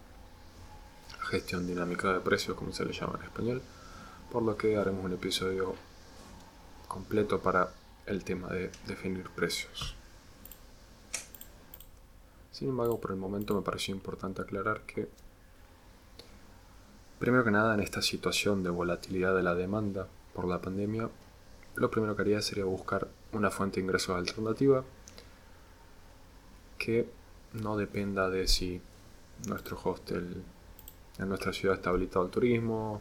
gestión 1.31 1.66
dinámica 1.66 2.12
de 2.12 2.20
precios, 2.20 2.57
como 2.57 2.72
se 2.72 2.85
le 2.85 2.92
llama 2.92 3.18
en 3.18 3.24
español, 3.24 3.62
por 4.31 4.42
lo 4.42 4.57
que 4.57 4.76
haremos 4.76 5.05
un 5.05 5.12
episodio 5.12 5.74
completo 6.88 7.40
para 7.40 7.72
el 8.07 8.24
tema 8.24 8.48
de 8.48 8.70
definir 8.87 9.29
precios. 9.31 9.94
Sin 12.52 12.68
embargo, 12.68 13.00
por 13.00 13.11
el 13.11 13.18
momento 13.18 13.55
me 13.55 13.62
pareció 13.62 13.94
importante 13.94 14.42
aclarar 14.42 14.83
que 14.83 15.09
Primero 17.18 17.44
que 17.44 17.50
nada, 17.50 17.74
en 17.74 17.81
esta 17.81 18.02
situación 18.02 18.62
de 18.62 18.70
volatilidad 18.70 19.35
de 19.35 19.42
la 19.42 19.55
demanda 19.55 20.07
por 20.35 20.46
la 20.46 20.61
pandemia, 20.61 21.09
lo 21.74 21.90
primero 21.90 22.14
que 22.14 22.22
haría 22.22 22.42
sería 22.42 22.64
buscar 22.64 23.09
una 23.33 23.50
fuente 23.50 23.76
de 23.76 23.85
ingresos 23.87 24.16
alternativa 24.16 24.85
que 26.79 27.09
no 27.55 27.76
dependa 27.76 28.29
de 28.29 28.46
si 28.46 28.81
nuestro 29.48 29.81
hostel 29.83 30.42
en 31.18 31.29
nuestra 31.29 31.52
ciudad 31.52 31.76
está 31.76 31.90
habilitado 31.90 32.24
al 32.24 32.31
turismo, 32.31 33.00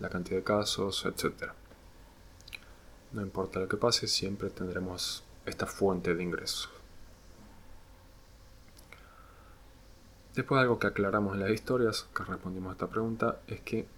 la 0.00 0.08
cantidad 0.08 0.38
de 0.38 0.44
casos, 0.44 1.04
etc. 1.04 1.52
No 3.12 3.20
importa 3.20 3.60
lo 3.60 3.68
que 3.68 3.76
pase, 3.76 4.08
siempre 4.08 4.48
tendremos 4.48 5.22
esta 5.44 5.66
fuente 5.66 6.14
de 6.14 6.22
ingresos. 6.22 6.79
Después 10.34 10.60
algo 10.60 10.78
que 10.78 10.86
aclaramos 10.86 11.34
en 11.34 11.40
las 11.40 11.50
historias, 11.50 12.08
que 12.14 12.22
respondimos 12.22 12.70
a 12.70 12.72
esta 12.72 12.88
pregunta, 12.88 13.40
es 13.48 13.60
que 13.62 13.88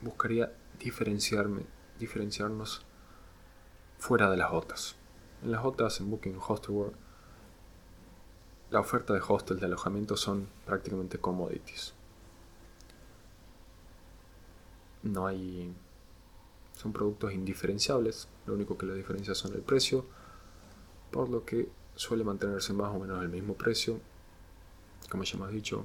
buscaría 0.00 0.52
diferenciarme, 0.78 1.62
diferenciarnos 1.98 2.86
fuera 3.98 4.30
de 4.30 4.36
las 4.36 4.52
OTAs. 4.52 4.96
En 5.42 5.50
las 5.50 5.64
OTAs, 5.64 6.00
en 6.00 6.10
Booking 6.10 6.38
Hostelworld, 6.38 6.94
la 8.70 8.80
oferta 8.80 9.12
de 9.12 9.22
hostel 9.26 9.58
de 9.58 9.66
alojamiento 9.66 10.16
son 10.16 10.48
prácticamente 10.64 11.18
commodities. 11.18 11.94
No 15.02 15.26
hay... 15.26 15.74
Son 16.74 16.92
productos 16.92 17.32
indiferenciables, 17.32 18.28
lo 18.44 18.54
único 18.54 18.76
que 18.76 18.86
la 18.86 18.94
diferencia 18.94 19.34
son 19.34 19.54
el 19.54 19.62
precio, 19.62 20.04
por 21.10 21.28
lo 21.28 21.44
que 21.44 21.70
suele 21.94 22.22
mantenerse 22.22 22.72
más 22.72 22.94
o 22.94 22.98
menos 22.98 23.22
el 23.22 23.30
mismo 23.30 23.54
precio 23.54 23.98
como 25.08 25.24
ya 25.24 25.36
hemos 25.36 25.50
dicho, 25.50 25.84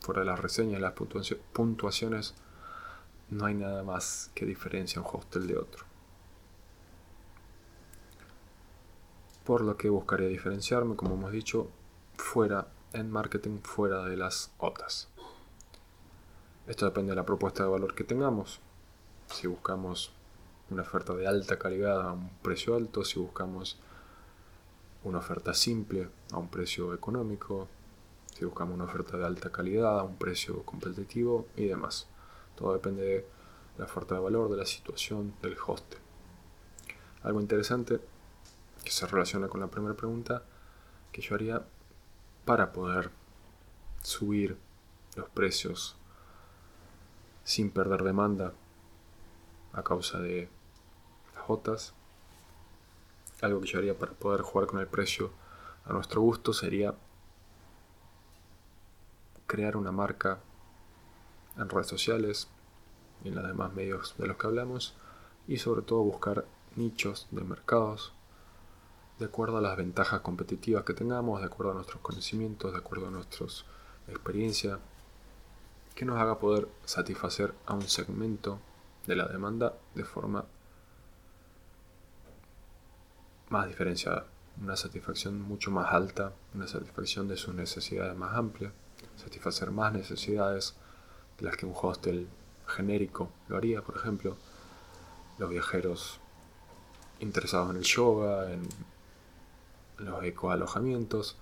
fuera 0.00 0.20
de 0.20 0.26
las 0.26 0.38
reseñas, 0.38 0.80
las 0.80 0.94
puntuaciones, 1.52 2.34
no 3.30 3.46
hay 3.46 3.54
nada 3.54 3.82
más 3.82 4.30
que 4.34 4.46
diferencia 4.46 5.00
un 5.00 5.08
hostel 5.10 5.46
de 5.46 5.56
otro. 5.56 5.84
Por 9.44 9.62
lo 9.62 9.76
que 9.76 9.88
buscaré 9.88 10.28
diferenciarme, 10.28 10.96
como 10.96 11.14
hemos 11.14 11.32
dicho, 11.32 11.68
fuera 12.16 12.68
en 12.92 13.10
marketing, 13.10 13.58
fuera 13.62 14.04
de 14.04 14.16
las 14.16 14.52
OTAs. 14.58 15.08
Esto 16.66 16.86
depende 16.86 17.10
de 17.10 17.16
la 17.16 17.26
propuesta 17.26 17.62
de 17.62 17.68
valor 17.68 17.94
que 17.94 18.04
tengamos. 18.04 18.60
Si 19.26 19.46
buscamos 19.46 20.12
una 20.70 20.82
oferta 20.82 21.14
de 21.14 21.26
alta 21.26 21.58
calidad 21.58 22.00
a 22.00 22.12
un 22.12 22.30
precio 22.42 22.74
alto, 22.74 23.04
si 23.04 23.18
buscamos 23.20 23.78
una 25.02 25.18
oferta 25.18 25.52
simple 25.52 26.08
a 26.32 26.38
un 26.38 26.48
precio 26.48 26.94
económico, 26.94 27.68
si 28.34 28.44
buscamos 28.44 28.74
una 28.74 28.84
oferta 28.84 29.16
de 29.16 29.24
alta 29.24 29.50
calidad, 29.50 30.00
a 30.00 30.02
un 30.02 30.16
precio 30.16 30.62
competitivo 30.64 31.46
y 31.56 31.66
demás. 31.66 32.08
Todo 32.56 32.72
depende 32.74 33.02
de 33.02 33.26
la 33.78 33.84
oferta 33.84 34.16
de 34.16 34.20
valor, 34.20 34.50
de 34.50 34.56
la 34.56 34.66
situación 34.66 35.34
del 35.40 35.56
hostel. 35.66 36.00
Algo 37.22 37.40
interesante 37.40 38.00
que 38.84 38.90
se 38.90 39.06
relaciona 39.06 39.48
con 39.48 39.60
la 39.60 39.68
primera 39.68 39.94
pregunta 39.94 40.42
que 41.10 41.22
yo 41.22 41.34
haría 41.34 41.64
para 42.44 42.72
poder 42.72 43.10
subir 44.02 44.58
los 45.16 45.28
precios 45.30 45.96
sin 47.44 47.70
perder 47.70 48.02
demanda 48.02 48.52
a 49.72 49.82
causa 49.82 50.18
de 50.18 50.48
las 51.34 51.44
jotas. 51.44 51.94
Algo 53.42 53.60
que 53.60 53.68
yo 53.68 53.78
haría 53.78 53.98
para 53.98 54.12
poder 54.12 54.42
jugar 54.42 54.66
con 54.66 54.80
el 54.80 54.86
precio 54.86 55.30
a 55.84 55.92
nuestro 55.92 56.20
gusto 56.20 56.52
sería 56.52 56.94
crear 59.54 59.76
una 59.76 59.92
marca 59.92 60.40
en 61.56 61.68
redes 61.68 61.86
sociales 61.86 62.48
y 63.22 63.28
en 63.28 63.36
los 63.36 63.46
demás 63.46 63.72
medios 63.72 64.16
de 64.18 64.26
los 64.26 64.36
que 64.36 64.48
hablamos 64.48 64.96
y 65.46 65.58
sobre 65.58 65.82
todo 65.82 66.02
buscar 66.02 66.44
nichos 66.74 67.28
de 67.30 67.44
mercados 67.44 68.12
de 69.20 69.26
acuerdo 69.26 69.58
a 69.58 69.60
las 69.60 69.76
ventajas 69.76 70.22
competitivas 70.22 70.82
que 70.82 70.92
tengamos, 70.92 71.38
de 71.38 71.46
acuerdo 71.46 71.70
a 71.70 71.74
nuestros 71.76 72.02
conocimientos, 72.02 72.72
de 72.72 72.78
acuerdo 72.78 73.06
a 73.06 73.10
nuestra 73.12 73.46
experiencia, 74.08 74.80
que 75.94 76.04
nos 76.04 76.18
haga 76.18 76.40
poder 76.40 76.66
satisfacer 76.84 77.54
a 77.66 77.74
un 77.74 77.82
segmento 77.82 78.58
de 79.06 79.14
la 79.14 79.28
demanda 79.28 79.74
de 79.94 80.02
forma 80.02 80.46
más 83.50 83.68
diferenciada, 83.68 84.26
una 84.60 84.74
satisfacción 84.74 85.40
mucho 85.40 85.70
más 85.70 85.92
alta, 85.92 86.32
una 86.56 86.66
satisfacción 86.66 87.28
de 87.28 87.36
sus 87.36 87.54
necesidades 87.54 88.16
más 88.16 88.34
amplia 88.34 88.72
satisfacer 89.24 89.70
más 89.70 89.92
necesidades 89.92 90.74
de 91.38 91.46
las 91.46 91.56
que 91.56 91.66
un 91.66 91.74
hostel 91.74 92.28
genérico 92.66 93.30
lo 93.48 93.56
haría, 93.56 93.82
por 93.82 93.96
ejemplo, 93.96 94.36
los 95.38 95.50
viajeros 95.50 96.20
interesados 97.20 97.70
en 97.70 97.76
el 97.76 97.82
yoga, 97.82 98.52
en 98.52 98.68
los 99.98 100.22
ecoalojamientos, 100.24 101.36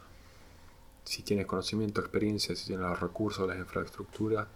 si 1.04 1.22
tienes 1.22 1.46
conocimiento, 1.46 2.00
experiencia, 2.00 2.54
si 2.54 2.66
tienes 2.66 2.86
los 2.86 3.00
recursos, 3.00 3.48
las 3.48 3.58
infraestructuras, 3.58 4.46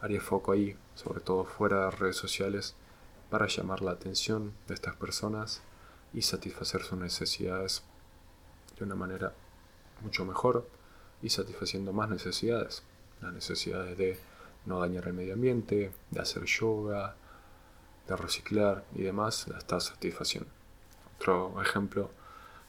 haría 0.00 0.20
foco 0.20 0.52
ahí, 0.52 0.76
sobre 0.94 1.20
todo 1.20 1.44
fuera 1.44 1.86
de 1.86 1.90
redes 1.92 2.16
sociales, 2.16 2.74
para 3.30 3.46
llamar 3.46 3.82
la 3.82 3.92
atención 3.92 4.52
de 4.66 4.74
estas 4.74 4.96
personas 4.96 5.62
y 6.12 6.22
satisfacer 6.22 6.82
sus 6.82 6.98
necesidades 6.98 7.82
de 8.76 8.84
una 8.84 8.94
manera 8.94 9.32
mucho 10.02 10.24
mejor 10.24 10.68
y 11.24 11.30
satisfaciendo 11.30 11.94
más 11.94 12.10
necesidades, 12.10 12.82
las 13.22 13.32
necesidades 13.32 13.96
de 13.96 14.18
no 14.66 14.78
dañar 14.78 15.08
el 15.08 15.14
medio 15.14 15.32
ambiente, 15.32 15.90
de 16.10 16.20
hacer 16.20 16.44
yoga, 16.44 17.16
de 18.06 18.14
reciclar 18.14 18.84
y 18.94 19.04
demás, 19.04 19.48
la 19.48 19.56
estás 19.56 19.84
satisfaciendo. 19.84 20.50
Otro 21.16 21.62
ejemplo 21.62 22.10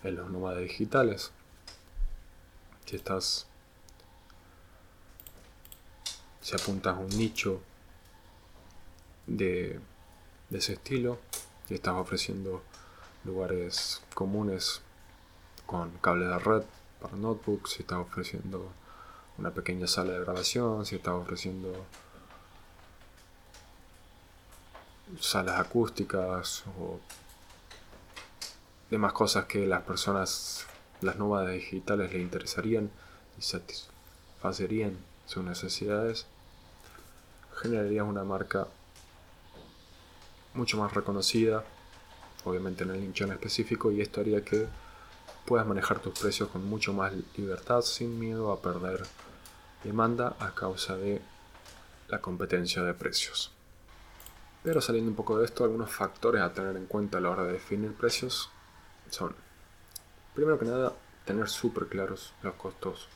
es 0.03 0.13
los 0.13 0.31
nómadas 0.31 0.61
digitales. 0.61 1.33
Si 2.85 2.95
estás. 2.95 3.45
Si 6.39 6.55
apuntas 6.55 6.95
a 6.95 6.99
un 6.99 7.09
nicho 7.09 7.61
de, 9.27 9.81
de 10.49 10.57
ese 10.57 10.73
estilo 10.73 11.19
y 11.67 11.73
estás 11.73 11.95
ofreciendo 11.95 12.63
lugares 13.25 14.01
comunes 14.13 14.81
con 15.65 15.91
cable 15.97 16.27
de 16.27 16.39
red 16.39 16.63
para 17.01 17.15
notebooks, 17.15 17.71
si 17.71 17.81
estás 17.81 17.99
ofreciendo 17.99 18.71
una 19.37 19.51
pequeña 19.51 19.87
sala 19.87 20.13
de 20.13 20.21
grabación, 20.21 20.85
si 20.85 20.95
estás 20.95 21.13
ofreciendo 21.13 21.85
salas 25.19 25.59
acústicas 25.59 26.63
o 26.79 26.99
demás 28.89 29.13
cosas 29.13 29.45
que 29.45 29.65
las 29.65 29.83
personas, 29.83 30.65
las 31.01 31.17
nómadas 31.17 31.53
digitales 31.53 32.11
le 32.13 32.19
interesarían 32.19 32.89
y 33.37 33.41
satisfacerían 33.41 34.97
sus 35.25 35.43
necesidades, 35.43 36.25
generarías 37.61 38.05
una 38.07 38.23
marca 38.23 38.67
mucho 40.53 40.77
más 40.77 40.93
reconocida, 40.93 41.63
obviamente 42.45 42.83
en 42.83 42.91
el 42.91 43.01
nicho 43.01 43.25
en 43.25 43.31
específico, 43.31 43.91
y 43.91 44.01
esto 44.01 44.21
haría 44.21 44.43
que 44.43 44.67
puedas 45.45 45.67
manejar 45.67 45.99
tus 45.99 46.17
precios 46.19 46.49
con 46.49 46.65
mucho 46.65 46.93
más 46.93 47.13
libertad, 47.37 47.81
sin 47.81 48.19
miedo 48.19 48.51
a 48.51 48.61
perder 48.61 49.05
demanda 49.83 50.35
a 50.39 50.55
causa 50.55 50.97
de 50.97 51.21
la 52.07 52.19
competencia 52.19 52.81
de 52.81 52.93
precios. 52.93 53.51
Pero 54.63 54.81
saliendo 54.81 55.11
un 55.11 55.15
poco 55.15 55.37
de 55.37 55.45
esto, 55.45 55.63
algunos 55.63 55.91
factores 55.91 56.41
a 56.41 56.53
tener 56.53 56.75
en 56.75 56.87
cuenta 56.87 57.19
a 57.19 57.21
la 57.21 57.29
hora 57.29 57.43
de 57.43 57.53
definir 57.53 57.93
precios 57.93 58.49
son, 59.11 59.35
primero 60.33 60.57
que 60.57 60.65
nada, 60.65 60.93
tener 61.25 61.47
súper 61.47 61.87
claros 61.87 62.33
los 62.41 62.55
costos 62.55 63.07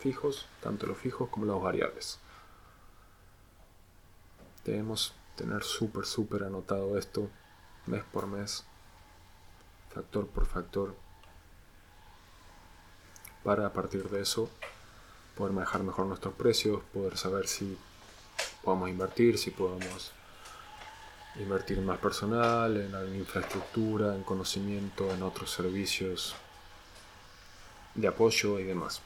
fijos, 0.00 0.46
tanto 0.60 0.86
los 0.86 0.98
fijos 0.98 1.28
como 1.28 1.46
los 1.46 1.62
variables. 1.62 2.18
Debemos 4.64 5.14
tener 5.36 5.62
súper, 5.62 6.06
súper 6.06 6.42
anotado 6.42 6.98
esto 6.98 7.30
mes 7.86 8.02
por 8.12 8.26
mes, 8.26 8.64
factor 9.94 10.26
por 10.26 10.46
factor, 10.46 10.96
para 13.46 13.64
a 13.64 13.72
partir 13.72 14.10
de 14.10 14.22
eso 14.22 14.50
poder 15.36 15.52
manejar 15.52 15.84
mejor 15.84 16.06
nuestros 16.06 16.34
precios, 16.34 16.82
poder 16.92 17.16
saber 17.16 17.46
si 17.46 17.78
podemos 18.64 18.90
invertir, 18.90 19.38
si 19.38 19.52
podemos 19.52 20.10
invertir 21.36 21.80
más 21.80 21.98
personal, 21.98 22.76
en 22.76 23.14
infraestructura, 23.14 24.16
en 24.16 24.24
conocimiento, 24.24 25.12
en 25.14 25.22
otros 25.22 25.52
servicios 25.52 26.34
de 27.94 28.08
apoyo 28.08 28.58
y 28.58 28.64
demás. 28.64 29.00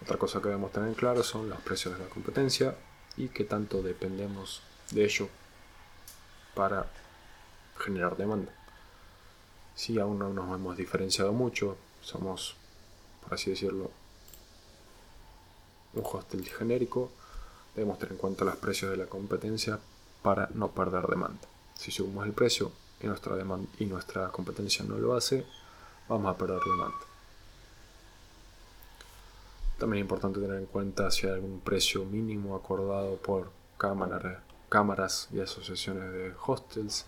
Otra 0.00 0.16
cosa 0.16 0.40
que 0.40 0.48
debemos 0.48 0.72
tener 0.72 0.88
en 0.88 0.94
claro 0.94 1.22
son 1.22 1.50
los 1.50 1.60
precios 1.60 1.98
de 1.98 2.04
la 2.04 2.08
competencia 2.08 2.74
y 3.18 3.28
qué 3.28 3.44
tanto 3.44 3.82
dependemos 3.82 4.62
de 4.92 5.04
ello 5.04 5.28
para 6.54 6.86
generar 7.76 8.16
demanda. 8.16 8.50
Si 9.74 9.98
aún 9.98 10.18
no 10.18 10.30
nos 10.30 10.54
hemos 10.54 10.74
diferenciado 10.74 11.34
mucho, 11.34 11.76
somos, 12.00 12.56
por 13.22 13.34
así 13.34 13.50
decirlo, 13.50 13.90
un 15.94 16.02
hostel 16.04 16.48
genérico, 16.48 17.10
debemos 17.74 17.98
tener 17.98 18.12
en 18.12 18.18
cuenta 18.18 18.44
los 18.44 18.56
precios 18.56 18.90
de 18.90 18.96
la 18.96 19.06
competencia 19.06 19.78
para 20.22 20.48
no 20.54 20.68
perder 20.68 21.06
demanda. 21.06 21.46
Si 21.74 21.90
subimos 21.90 22.26
el 22.26 22.32
precio 22.32 22.72
y 23.00 23.06
nuestra, 23.06 23.36
demanda, 23.36 23.68
y 23.78 23.86
nuestra 23.86 24.28
competencia 24.28 24.84
no 24.84 24.98
lo 24.98 25.14
hace, 25.14 25.46
vamos 26.08 26.34
a 26.34 26.36
perder 26.36 26.60
demanda. 26.60 26.98
También 29.78 30.00
es 30.00 30.04
importante 30.06 30.40
tener 30.40 30.58
en 30.58 30.66
cuenta 30.66 31.10
si 31.10 31.26
hay 31.26 31.34
algún 31.34 31.60
precio 31.60 32.04
mínimo 32.04 32.56
acordado 32.56 33.16
por 33.16 33.50
cámaras 34.68 35.28
y 35.32 35.40
asociaciones 35.40 36.12
de 36.12 36.34
hostels 36.46 37.06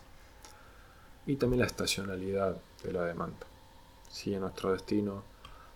y 1.25 1.35
también 1.35 1.59
la 1.59 1.65
estacionalidad 1.65 2.55
de 2.83 2.93
la 2.93 3.03
demanda. 3.03 3.45
Si 4.09 4.33
en 4.33 4.39
nuestro 4.39 4.71
destino 4.71 5.23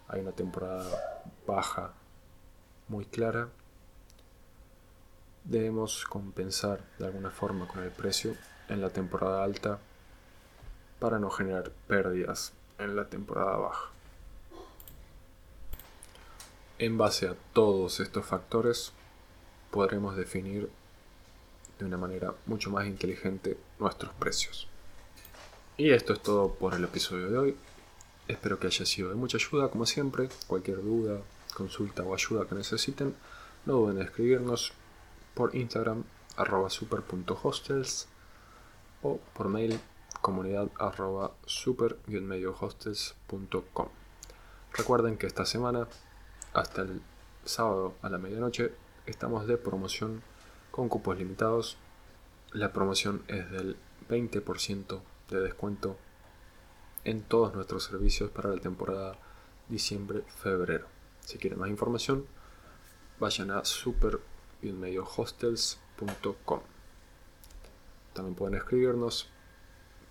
hay 0.08 0.22
una 0.22 0.32
temporada 0.32 1.24
baja 1.48 1.94
muy 2.88 3.06
clara, 3.06 3.50
debemos 5.44 6.06
compensar 6.06 6.82
de 7.00 7.06
alguna 7.06 7.32
forma 7.32 7.68
con 7.68 7.84
el 7.84 7.91
precio 7.91 8.36
en 8.70 8.82
la 8.82 8.89
temporada 8.89 9.44
alta 9.44 9.80
para 11.00 11.20
no 11.20 11.30
generar 11.30 11.72
pérdidas 11.88 12.54
en 12.80 12.96
la 12.96 13.06
temporada 13.06 13.58
baja. 13.58 13.89
En 16.78 16.98
base 16.98 17.28
a 17.28 17.36
todos 17.54 18.00
estos 18.00 18.26
factores 18.26 18.91
podremos 19.72 20.15
definir 20.15 20.70
de 21.80 21.86
una 21.86 21.98
manera 21.98 22.34
mucho 22.46 22.70
más 22.70 22.86
inteligente 22.86 23.58
nuestros 23.80 24.13
precios. 24.13 24.68
Y 25.78 25.91
esto 25.91 26.13
es 26.13 26.22
todo 26.22 26.54
por 26.54 26.74
el 26.74 26.84
episodio 26.84 27.30
de 27.30 27.38
hoy. 27.38 27.58
Espero 28.28 28.58
que 28.60 28.68
haya 28.68 28.86
sido 28.86 29.10
de 29.10 29.16
mucha 29.16 29.38
ayuda, 29.38 29.70
como 29.70 29.86
siempre. 29.86 30.30
Cualquier 30.48 30.82
duda, 30.82 31.22
consulta 31.54 32.04
o 32.04 32.14
ayuda 32.14 32.48
que 32.48 32.56
necesiten, 32.56 33.16
no 33.66 33.74
duden 33.74 33.98
en 33.98 34.04
escribirnos 34.04 34.74
por 35.36 35.56
Instagram 35.56 36.04
super.hostels 36.70 38.08
o 39.04 39.20
por 39.34 39.48
mail 39.48 39.80
comunidad 40.22 40.70
super. 41.46 41.98
Recuerden 44.74 45.18
que 45.18 45.28
esta 45.28 45.46
semana, 45.46 45.88
hasta 46.54 46.82
el 46.82 47.02
sábado 47.46 47.94
a 48.02 48.10
la 48.10 48.18
medianoche, 48.18 48.74
estamos 49.06 49.46
de 49.46 49.58
promoción 49.58 50.24
con 50.72 50.90
cupos 50.90 51.18
limitados. 51.18 51.78
La 52.52 52.74
promoción 52.74 53.24
es 53.28 53.52
del 53.52 53.78
20% 54.10 55.00
de 55.30 55.40
descuento 55.42 55.96
en 57.06 57.22
todos 57.22 57.54
nuestros 57.56 57.86
servicios 57.86 58.30
para 58.32 58.50
la 58.50 58.60
temporada 58.60 59.18
diciembre-febrero. 59.70 60.88
Si 61.22 61.38
quieren 61.38 61.60
más 61.60 61.70
información, 61.70 62.26
vayan 63.20 63.52
a 63.52 63.63
super 63.63 64.20
hostels.com. 65.18 66.62
También 68.13 68.36
pueden 68.36 68.56
escribirnos 68.56 69.30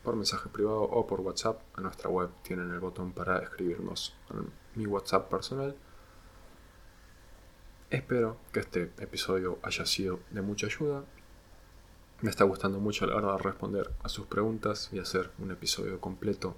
por 0.02 0.16
mensaje 0.16 0.48
privado 0.48 0.82
o 0.82 1.06
por 1.06 1.20
WhatsApp. 1.20 1.60
En 1.76 1.84
nuestra 1.84 2.08
web 2.08 2.30
tienen 2.42 2.70
el 2.70 2.80
botón 2.80 3.12
para 3.12 3.38
escribirnos 3.38 4.14
en 4.30 4.50
mi 4.74 4.86
WhatsApp 4.86 5.28
personal. 5.28 5.74
Espero 7.90 8.36
que 8.52 8.60
este 8.60 8.92
episodio 8.98 9.58
haya 9.62 9.86
sido 9.86 10.20
de 10.30 10.42
mucha 10.42 10.66
ayuda. 10.66 11.04
Me 12.20 12.30
está 12.30 12.44
gustando 12.44 12.78
mucho 12.78 13.06
la 13.06 13.20
de 13.20 13.38
responder 13.38 13.90
a 14.02 14.08
sus 14.08 14.26
preguntas 14.26 14.90
y 14.92 14.98
hacer 14.98 15.30
un 15.38 15.50
episodio 15.50 16.00
completo 16.00 16.56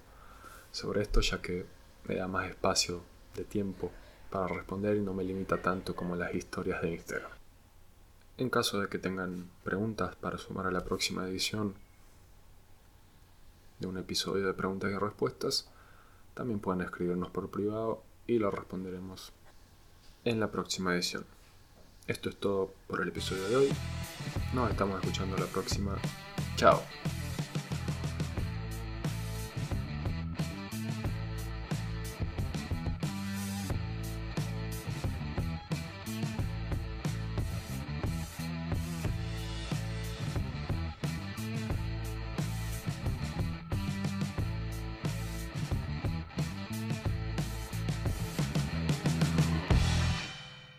sobre 0.77 1.01
esto, 1.01 1.23
ya 1.23 1.41
que 1.41 1.65
me 2.07 2.17
da 2.17 2.29
más 2.29 2.51
espacio 2.51 3.03
de 3.35 3.45
tiempo 3.45 3.91
para 4.31 4.47
responder 4.47 4.97
y 4.97 5.01
no 5.01 5.15
me 5.15 5.25
limita 5.25 5.63
tanto 5.63 5.97
como 5.97 6.17
las 6.17 6.35
historias 6.35 6.83
de 6.83 6.91
Instagram. 6.93 7.31
En 8.37 8.51
caso 8.51 8.79
de 8.81 8.89
que 8.89 8.99
tengan 8.99 9.49
preguntas 9.65 10.15
para 10.17 10.37
sumar 10.37 10.67
a 10.67 10.71
la 10.71 10.85
próxima 10.85 11.27
edición 11.27 11.75
de 13.79 13.87
un 13.87 13.97
episodio 13.97 14.47
de 14.47 14.53
preguntas 14.53 14.93
y 14.93 14.99
respuestas, 14.99 15.71
también 16.35 16.61
pueden 16.61 16.83
escribirnos 16.83 17.31
por 17.31 17.51
privado 17.51 18.03
y 18.27 18.39
lo 18.39 18.51
responderemos 18.51 19.33
en 20.27 20.41
la 20.41 20.51
próxima 20.51 20.95
edición. 20.95 21.25
Esto 22.07 22.29
es 22.29 22.37
todo 22.37 22.75
por 22.87 23.01
el 23.01 23.09
episodio 23.09 23.49
de 23.49 23.57
hoy. 23.57 23.73
Nos 24.53 24.71
estamos 24.71 25.01
escuchando 25.01 25.39
la 25.39 25.47
próxima. 25.47 25.97
Chao. 26.57 26.83